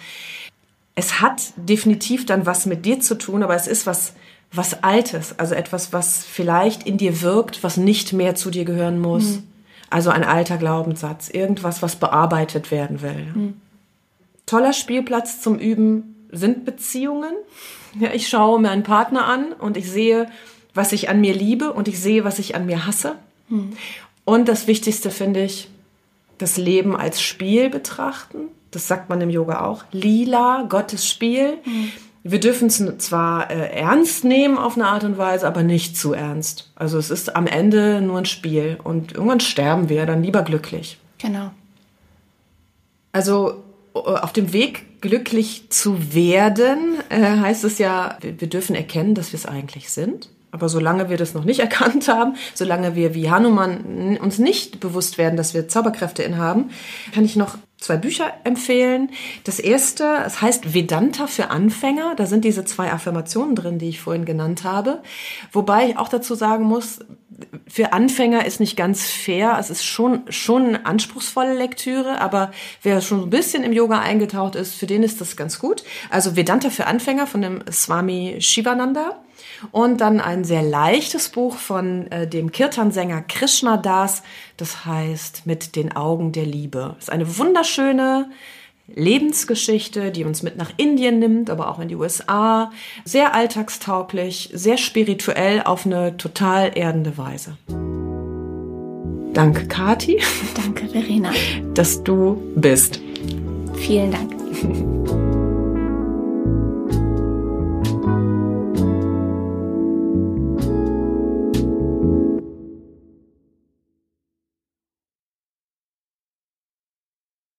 Es 0.95 1.21
hat 1.21 1.41
definitiv 1.55 2.25
dann 2.25 2.45
was 2.45 2.65
mit 2.65 2.85
dir 2.85 2.99
zu 2.99 3.15
tun, 3.17 3.41
aber 3.41 3.55
es 3.55 3.67
ist 3.67 3.87
was, 3.87 4.13
was 4.51 4.83
Altes, 4.83 5.39
also 5.39 5.55
etwas, 5.55 5.91
was 5.91 6.23
vielleicht 6.23 6.83
in 6.83 6.97
dir 6.97 7.21
wirkt, 7.21 7.63
was 7.63 7.77
nicht 7.77 8.13
mehr 8.13 8.35
zu 8.35 8.51
dir 8.51 8.65
gehören 8.65 8.99
muss. 8.99 9.23
Mhm. 9.23 9.43
Also 9.89 10.09
ein 10.09 10.23
alter 10.23 10.57
Glaubenssatz, 10.57 11.29
irgendwas, 11.29 11.81
was 11.81 11.95
bearbeitet 11.95 12.71
werden 12.71 13.01
will. 13.01 13.25
Mhm 13.33 13.53
toller 14.45 14.73
Spielplatz 14.73 15.41
zum 15.41 15.57
Üben 15.57 16.27
sind 16.31 16.65
Beziehungen. 16.65 17.33
Ja, 17.99 18.11
ich 18.13 18.27
schaue 18.27 18.59
mir 18.59 18.71
einen 18.71 18.83
Partner 18.83 19.25
an 19.25 19.53
und 19.53 19.77
ich 19.77 19.89
sehe, 19.89 20.27
was 20.73 20.91
ich 20.91 21.09
an 21.09 21.21
mir 21.21 21.33
liebe 21.33 21.73
und 21.73 21.87
ich 21.87 21.99
sehe, 21.99 22.23
was 22.23 22.39
ich 22.39 22.55
an 22.55 22.65
mir 22.65 22.85
hasse. 22.85 23.15
Hm. 23.49 23.73
Und 24.25 24.47
das 24.47 24.67
Wichtigste 24.67 25.11
finde 25.11 25.43
ich, 25.43 25.69
das 26.39 26.57
Leben 26.57 26.95
als 26.95 27.21
Spiel 27.21 27.69
betrachten. 27.69 28.47
Das 28.71 28.87
sagt 28.87 29.09
man 29.09 29.21
im 29.21 29.29
Yoga 29.29 29.65
auch. 29.65 29.83
Lila, 29.91 30.65
Gottes 30.67 31.07
Spiel. 31.07 31.57
Hm. 31.63 31.91
Wir 32.23 32.39
dürfen 32.39 32.67
es 32.67 32.81
zwar 32.99 33.51
äh, 33.51 33.69
ernst 33.77 34.23
nehmen 34.23 34.57
auf 34.57 34.75
eine 34.75 34.87
Art 34.87 35.03
und 35.03 35.17
Weise, 35.17 35.45
aber 35.45 35.61
nicht 35.61 35.97
zu 35.97 36.13
ernst. 36.13 36.71
Also 36.75 36.97
es 36.97 37.09
ist 37.09 37.35
am 37.35 37.47
Ende 37.47 38.01
nur 38.01 38.17
ein 38.17 38.25
Spiel 38.25 38.77
und 38.81 39.11
irgendwann 39.11 39.41
sterben 39.41 39.89
wir 39.89 40.05
dann 40.05 40.23
lieber 40.23 40.43
glücklich. 40.43 40.97
Genau. 41.17 41.51
Also 43.11 43.63
auf 43.93 44.33
dem 44.33 44.53
Weg 44.53 45.01
glücklich 45.01 45.69
zu 45.69 46.13
werden, 46.13 46.95
äh, 47.09 47.21
heißt 47.21 47.63
es 47.65 47.77
ja, 47.77 48.17
wir, 48.21 48.39
wir 48.39 48.49
dürfen 48.49 48.75
erkennen, 48.75 49.15
dass 49.15 49.33
wir 49.33 49.37
es 49.37 49.45
eigentlich 49.45 49.91
sind. 49.91 50.29
Aber 50.53 50.69
solange 50.69 51.09
wir 51.09 51.17
das 51.17 51.33
noch 51.33 51.43
nicht 51.43 51.59
erkannt 51.67 52.07
haben, 52.07 52.35
solange 52.53 52.95
wir 52.95 53.13
wie 53.13 53.29
Hanuman 53.29 54.17
uns 54.21 54.39
nicht 54.39 54.79
bewusst 54.79 55.17
werden, 55.17 55.35
dass 55.35 55.53
wir 55.53 55.67
Zauberkräfte 55.67 56.23
inhaben, 56.23 56.69
kann 57.13 57.25
ich 57.25 57.35
noch 57.35 57.57
zwei 57.79 57.97
Bücher 57.97 58.31
empfehlen. 58.45 59.09
Das 59.43 59.59
erste, 59.59 60.19
es 60.25 60.41
heißt 60.41 60.73
Vedanta 60.73 61.27
für 61.27 61.49
Anfänger. 61.49 62.13
Da 62.15 62.27
sind 62.27 62.45
diese 62.45 62.63
zwei 62.63 62.93
Affirmationen 62.93 63.55
drin, 63.55 63.79
die 63.79 63.89
ich 63.89 63.99
vorhin 63.99 64.23
genannt 64.25 64.63
habe. 64.63 65.01
Wobei 65.51 65.89
ich 65.89 65.97
auch 65.97 66.07
dazu 66.07 66.35
sagen 66.35 66.63
muss, 66.63 66.99
für 67.67 67.91
Anfänger 67.91 68.45
ist 68.45 68.59
nicht 68.59 68.77
ganz 68.77 69.09
fair. 69.09 69.57
Es 69.59 69.69
ist 69.69 69.83
schon, 69.83 70.21
schon 70.29 70.67
eine 70.67 70.85
anspruchsvolle 70.85 71.55
Lektüre, 71.55 72.21
aber 72.21 72.51
wer 72.83 73.01
schon 73.01 73.23
ein 73.23 73.29
bisschen 73.29 73.63
im 73.63 73.73
Yoga 73.73 73.99
eingetaucht 73.99 74.55
ist, 74.55 74.75
für 74.75 74.85
den 74.85 75.03
ist 75.03 75.19
das 75.19 75.35
ganz 75.35 75.59
gut. 75.59 75.83
Also 76.09 76.35
Vedanta 76.35 76.69
für 76.69 76.85
Anfänger 76.85 77.27
von 77.27 77.41
dem 77.41 77.63
Swami 77.71 78.37
Shivananda. 78.39 79.19
Und 79.71 80.01
dann 80.01 80.19
ein 80.19 80.43
sehr 80.43 80.63
leichtes 80.63 81.29
Buch 81.29 81.57
von 81.57 82.11
äh, 82.11 82.27
dem 82.27 82.51
Kirtan-Sänger 82.51 83.21
Krishna 83.21 83.77
Das. 83.77 84.23
Das 84.57 84.85
heißt 84.85 85.45
Mit 85.45 85.75
den 85.75 85.95
Augen 85.95 86.31
der 86.31 86.45
Liebe. 86.45 86.93
Das 86.95 87.05
ist 87.05 87.09
eine 87.11 87.37
wunderschöne, 87.37 88.29
Lebensgeschichte, 88.87 90.11
die 90.11 90.25
uns 90.25 90.43
mit 90.43 90.57
nach 90.57 90.71
Indien 90.77 91.19
nimmt, 91.19 91.49
aber 91.49 91.69
auch 91.69 91.79
in 91.79 91.87
die 91.87 91.95
USA. 91.95 92.71
Sehr 93.05 93.33
alltagstauglich, 93.33 94.49
sehr 94.53 94.77
spirituell 94.77 95.61
auf 95.63 95.85
eine 95.85 96.17
total 96.17 96.77
erdende 96.77 97.17
Weise. 97.17 97.57
Danke, 99.33 99.67
Kati. 99.67 100.21
Danke, 100.55 100.87
Verena. 100.89 101.31
Dass 101.73 102.03
du 102.03 102.41
bist. 102.55 102.99
Vielen 103.75 104.11
Dank. 104.11 104.33